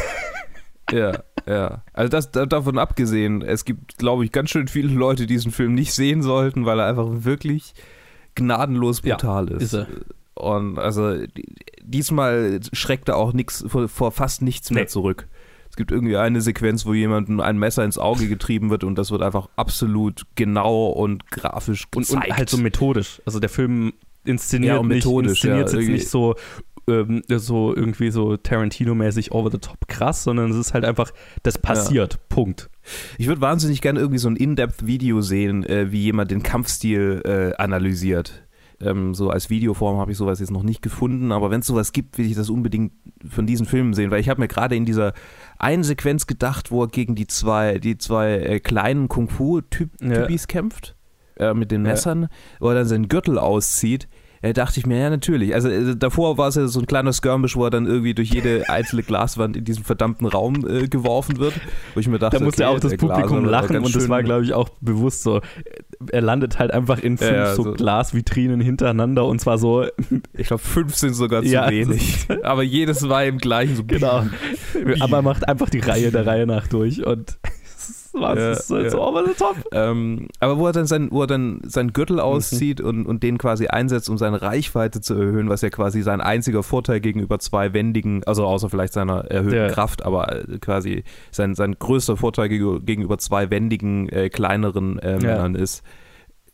[0.93, 1.19] Ja,
[1.49, 1.83] ja.
[1.95, 5.51] Also das da- davon abgesehen, es gibt, glaube ich, ganz schön viele Leute, die diesen
[5.51, 7.75] Film nicht sehen sollten, weil er einfach wirklich
[8.37, 9.63] gnadenlos Ja, brutal ist.
[9.63, 9.87] ist er.
[10.37, 14.89] Und also die- diesmal schreckt er auch nix vor, vor fast nichts mehr Nee.
[14.89, 15.29] zurück.
[15.71, 19.11] Es gibt irgendwie eine Sequenz, wo jemandem ein Messer ins Auge getrieben wird und das
[19.11, 22.27] wird einfach absolut genau und grafisch Und, gezeigt.
[22.31, 23.21] und halt so methodisch.
[23.27, 23.93] Also der Film
[24.25, 26.35] inszeniert Ja, und nicht, methodisch, inszeniert ja, jetzt nicht so
[26.89, 31.11] ähm, so irgendwie so Tarantino-mäßig over the top krass, sondern es ist halt einfach,
[31.43, 32.21] das passiert.
[32.29, 32.71] Punkt.
[33.19, 37.61] Ich würde wahnsinnig gerne irgendwie so ein In-Depth-Video sehen, äh, wie jemand den Kampfstil äh,
[37.61, 38.46] analysiert.
[38.81, 41.93] Ähm, so als Videoform habe ich sowas jetzt noch nicht gefunden, aber wenn es sowas
[41.93, 42.93] gibt, will ich das unbedingt
[43.29, 45.15] von diesen Filmen sehen, weil ich habe mir gerade in dieser
[45.59, 50.47] einen Sequenz gedacht, wo er gegen die zwei, die zwei äh, kleinen Kung-Fu-Typis Ja.
[50.47, 50.95] kämpft,
[51.39, 51.93] äh, mit den Ja.
[51.93, 52.29] Messern,
[52.61, 54.09] wo er dann seinen Gürtel auszieht.
[54.43, 55.55] Äh, dachte ich mir, ja, natürlich.
[55.55, 58.31] Also äh, davor war es ja so ein kleiner Skirmish, wo er dann irgendwie durch
[58.31, 61.55] jede einzelne Glaswand in diesem verdammten Raum äh, geworfen wird.
[61.95, 64.45] Wo ich mir dachte, Da musste okay, auch das Publikum lachen und das war, glaube
[64.45, 65.41] ich, auch bewusst so.
[66.11, 69.87] Er landet halt einfach in fünf Ja, ja, so, so- Glasvitrinen hintereinander und zwar so,
[70.35, 72.27] Ich glaube, fünf sind sogar zu Ja, wenig.
[72.43, 73.85] Aber jedes war im gleichen so.
[73.85, 74.27] genau.
[75.01, 77.39] Aber er macht einfach die Reihe der Reihe nach durch und
[78.21, 78.91] war Ja, so, ja.
[78.91, 79.57] so over the top.
[79.73, 81.93] Ähm, aber wo er dann, sein, wo er dann seinen Mhm.
[81.93, 86.03] Gürtel auszieht und, und den quasi einsetzt, um seine Reichweite zu erhöhen, was ja quasi
[86.03, 89.69] sein einziger Vorteil gegenüber zwei wendigen, also außer vielleicht seiner erhöhten Ja.
[89.69, 95.17] Kraft, aber äh, quasi sein, sein größter Vorteil gegenüber zwei wendigen, äh, kleineren äh.
[95.19, 95.83] Männern ist.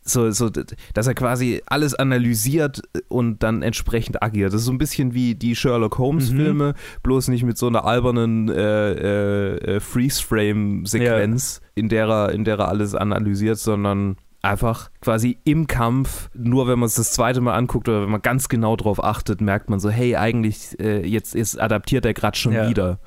[0.05, 4.53] So, so, dass er quasi alles analysiert und dann entsprechend agiert.
[4.53, 6.73] Das ist so ein bisschen wie die Sherlock Holmes-Filme,
[7.03, 12.59] bloß nicht mit so einer albernen äh, äh, äh, Freeze-Frame-Sequenz, in, der er, in der
[12.59, 17.53] er alles analysiert, sondern einfach quasi im Kampf, nur wenn man es das zweite Mal
[17.55, 21.33] anguckt oder wenn man ganz genau drauf achtet, merkt man so, hey, eigentlich, äh, jetzt,
[21.33, 22.69] jetzt adaptiert er gerade schon Ja.
[22.69, 22.99] wieder.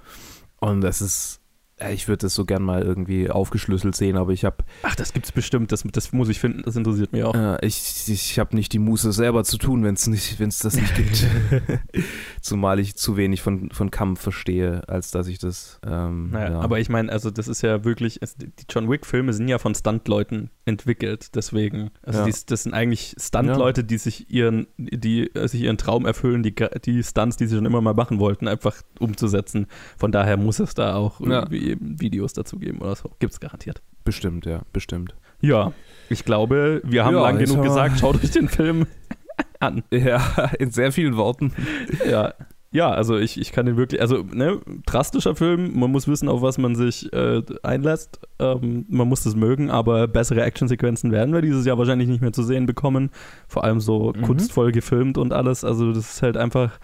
[0.60, 1.45] Und das ist, äh,
[1.90, 5.30] ich würde das so gern mal irgendwie aufgeschlüsselt sehen, aber ich habe Ach, das gibt's
[5.30, 7.34] bestimmt, das, das muss ich finden, das interessiert mich auch.
[7.34, 10.58] äh, ich, ich habe nicht die Muße selber zu tun, wenn es nicht, wenn es
[10.60, 11.26] das nicht gibt.
[12.40, 15.78] Zumal ich zu wenig von, von Kampf verstehe, als dass ich das.
[15.86, 16.60] Ähm, Naja, ja.
[16.60, 19.74] aber ich meine, also das ist ja wirklich, es, die John Wick-Filme sind ja von
[19.74, 22.24] Stuntleuten entwickelt, deswegen, also Ja.
[22.24, 26.54] die, das sind eigentlich Stuntleute, die sich ihren, die äh, sich ihren Traum erfüllen, die,
[26.84, 29.66] die Stunts, die sie schon immer mal machen wollten, einfach umzusetzen.
[29.98, 31.40] Von daher muss es da auch Ja.
[31.40, 33.10] irgendwie eben Videos dazu geben oder so.
[33.18, 33.82] Gibt's garantiert.
[34.04, 35.14] bestimmt, ja, bestimmt.
[35.40, 35.72] Ja,
[36.08, 38.86] ich glaube, wir haben Ja, lang genug wir- gesagt, schaut euch den Film
[39.60, 39.82] an.
[39.90, 41.52] Ja, in sehr vielen Worten.
[42.08, 42.34] Ja.
[42.72, 46.42] Ja, also ich, ich kann den wirklich, also ne, drastischer Film, man muss wissen, auf
[46.42, 48.20] was man sich äh, einlässt.
[48.38, 52.32] Ähm, man muss das mögen, aber bessere Actionsequenzen werden wir dieses Jahr wahrscheinlich nicht mehr
[52.34, 53.10] zu sehen bekommen.
[53.48, 54.22] Vor allem so Mhm.
[54.22, 55.64] kunstvoll gefilmt und alles.
[55.64, 56.78] Also das ist halt einfach,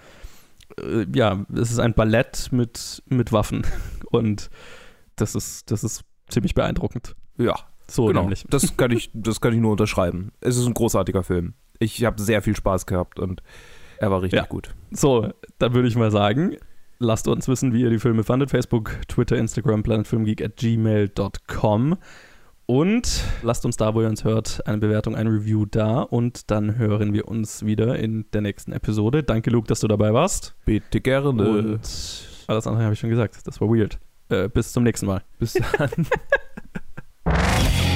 [0.81, 3.63] äh, ja, es ist ein Ballett mit, mit Waffen.
[4.13, 4.51] Und
[5.17, 7.15] das ist, das ist ziemlich beeindruckend.
[7.39, 7.55] Ja,
[7.89, 8.21] So genau.
[8.23, 8.45] nämlich.
[8.51, 10.33] Das kann, ich, das kann ich nur unterschreiben.
[10.41, 11.55] Es ist ein großartiger Film.
[11.79, 13.43] Ich habe sehr viel Spaß gehabt und
[13.99, 14.47] er war richtig Ja.
[14.47, 14.75] gut.
[14.91, 16.57] So, dann würde ich mal sagen,
[16.99, 18.51] lasst uns wissen, wie ihr die Filme fandet.
[18.51, 21.97] Facebook, Twitter, Instagram, planetfilmgeek at gmail.com.
[22.67, 26.01] Und lasst uns da, wo ihr uns hört, eine Bewertung, ein Review da.
[26.03, 29.23] Und dann hören wir uns wieder in der nächsten Episode.
[29.25, 30.55] Danke, Luke, dass du dabei warst.
[30.65, 31.29] Bitte gerne.
[31.29, 31.81] Und
[32.47, 33.47] alles andere habe ich schon gesagt.
[33.47, 33.99] Das war weird.
[34.29, 35.23] Äh, bis zum nächsten Mal.
[35.39, 35.91] Bis dann.